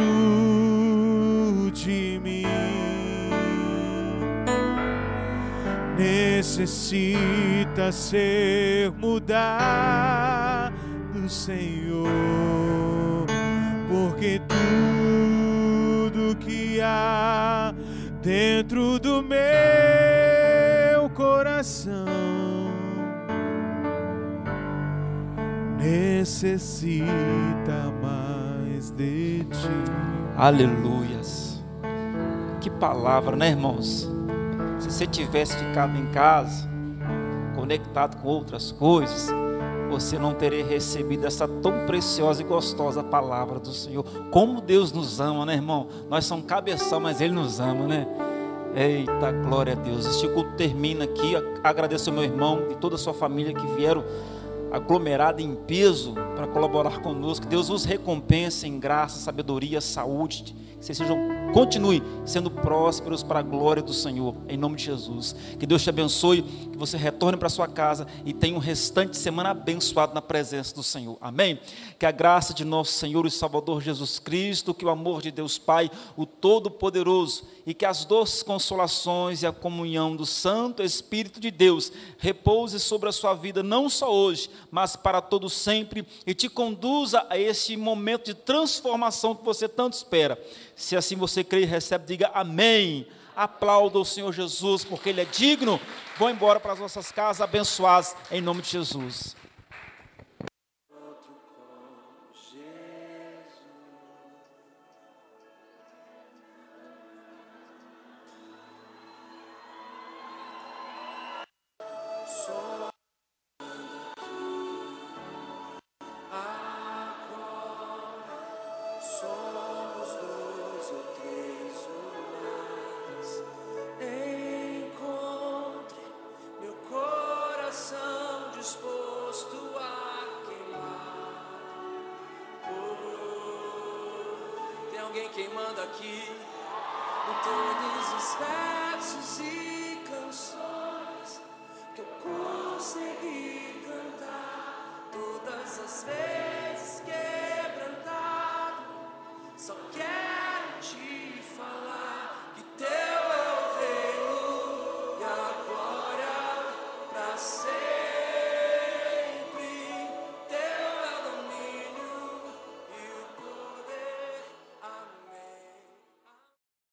de 1.73 2.21
mim. 2.23 2.45
Necessita 5.97 7.91
ser 7.91 8.93
mudado, 8.93 10.73
Senhor, 11.29 12.09
porque 13.89 14.41
tudo 14.47 16.37
que 16.37 16.81
há 16.81 17.75
dentro 18.23 18.99
do 18.99 19.23
meu 19.23 19.39
coração 21.11 22.07
necessita 25.89 27.07
mais 28.03 28.91
de 28.91 29.45
ti. 29.45 29.69
Aleluias. 30.37 31.63
Que 32.61 32.69
palavra, 32.69 33.35
né, 33.35 33.49
irmãos? 33.49 34.09
Se 34.79 34.91
você 34.91 35.07
tivesse 35.07 35.57
ficado 35.57 35.97
em 35.97 36.07
casa, 36.13 36.69
conectado 37.57 38.21
com 38.21 38.29
outras 38.29 38.71
coisas, 38.71 39.29
você 39.91 40.19
não 40.19 40.35
teria 40.35 40.65
recebido 40.65 41.27
essa 41.27 41.49
tão 41.49 41.87
preciosa 41.87 42.43
e 42.43 42.45
gostosa 42.45 43.03
palavra 43.03 43.59
do 43.59 43.73
Senhor. 43.73 44.05
Como 44.31 44.61
Deus 44.61 44.93
nos 44.93 45.21
ama, 45.21 45.47
né, 45.47 45.55
irmão? 45.55 45.89
Nós 46.11 46.27
somos 46.27 46.45
cabeção, 46.45 47.01
mas 47.01 47.21
Ele 47.21 47.33
nos 47.33 47.59
ama, 47.59 47.87
né? 47.87 48.07
Eita, 48.77 49.33
glória 49.33 49.73
a 49.73 49.77
Deus. 49.77 50.05
Este 50.07 50.29
culto 50.29 50.53
termina 50.53 51.05
aqui. 51.05 51.33
Agradeço 51.65 52.11
ao 52.11 52.15
meu 52.15 52.25
irmão 52.25 52.67
e 52.71 52.75
toda 52.75 52.97
a 52.97 52.99
sua 52.99 53.15
família 53.15 53.55
que 53.55 53.67
vieram 53.69 54.05
aglomerada 54.71 55.43
em 55.43 55.55
peso 55.55 56.15
para 56.39 56.47
colaborar 56.47 57.01
conosco. 57.01 57.47
Que 57.47 57.51
Deus 57.51 57.69
os 57.69 57.85
recompense 57.85 58.65
em 58.65 58.79
graça, 58.79 59.19
sabedoria, 59.19 59.81
saúde. 59.81 60.55
Que 60.79 60.85
vocês 60.85 60.97
sejam, 60.97 61.19
continue 61.53 62.01
sendo 62.25 62.49
prósperos 62.49 63.25
para 63.25 63.41
a 63.41 63.43
glória 63.43 63.83
do 63.83 63.93
Senhor, 63.93 64.37
em 64.49 64.57
nome 64.57 64.77
de 64.77 64.85
Jesus. 64.85 65.35
Que 65.59 65.67
Deus 65.67 65.83
te 65.83 65.91
abençoe, 65.91 66.43
que 66.43 66.79
você 66.79 66.97
retorne 66.97 67.37
para 67.37 67.49
sua 67.49 67.67
casa 67.67 68.07
e 68.25 68.33
tenha 68.33 68.55
um 68.55 68.61
restante 68.61 69.11
de 69.11 69.17
semana 69.17 69.51
abençoado 69.51 70.15
na 70.15 70.23
presença 70.23 70.73
do 70.73 70.85
Senhor. 70.85 71.19
Amém? 71.21 71.59
Que 71.99 72.07
a 72.07 72.13
graça 72.13 72.55
de 72.55 72.65
nosso 72.65 72.93
Senhor 72.93 73.27
e 73.27 73.31
Salvador 73.33 73.83
Jesus 73.83 74.21
Cristo, 74.21 74.73
que 74.73 74.85
o 74.85 74.89
amor 74.89 75.21
de 75.21 75.33
Deus 75.33 75.59
Pai, 75.59 75.91
o 76.17 76.25
Todo-Poderoso, 76.25 77.43
e 77.67 77.75
que 77.75 77.85
as 77.85 78.05
doces 78.05 78.45
consolações 78.45 79.43
e 79.43 79.47
a 79.47 79.53
comunhão 79.53 80.15
do 80.15 80.25
Santo 80.25 80.81
Espírito 80.81 81.41
de 81.41 81.51
Deus 81.51 81.91
repouse 82.19 82.79
sobre 82.79 83.09
a 83.09 83.13
sua 83.13 83.35
vida, 83.35 83.65
não 83.65 83.89
só 83.89 84.15
hoje, 84.15 84.49
mas 84.71 84.95
para 84.95 85.21
todo 85.21 85.51
sempre, 85.51 86.07
e 86.29 86.35
te 86.35 86.47
conduza 86.47 87.27
a 87.31 87.39
esse 87.39 87.75
momento 87.75 88.27
de 88.27 88.35
transformação 88.35 89.35
que 89.35 89.43
você 89.43 89.67
tanto 89.67 89.95
espera. 89.95 90.39
Se 90.77 90.95
assim 90.95 91.17
você 91.17 91.43
crê 91.43 91.63
e 91.63 91.65
recebe, 91.65 92.05
diga 92.05 92.31
amém. 92.35 93.07
Aplauda 93.35 93.99
o 93.99 94.05
Senhor 94.05 94.31
Jesus, 94.31 94.85
porque 94.85 95.09
Ele 95.09 95.23
é 95.23 95.25
digno. 95.25 95.81
Vão 96.19 96.29
embora 96.29 96.61
para 96.61 96.75
as 96.75 96.81
nossas 96.81 97.11
casas 97.11 97.41
abençoadas, 97.41 98.15
em 98.31 98.43
nome 98.43 98.61
de 98.61 98.69
Jesus. 98.69 99.35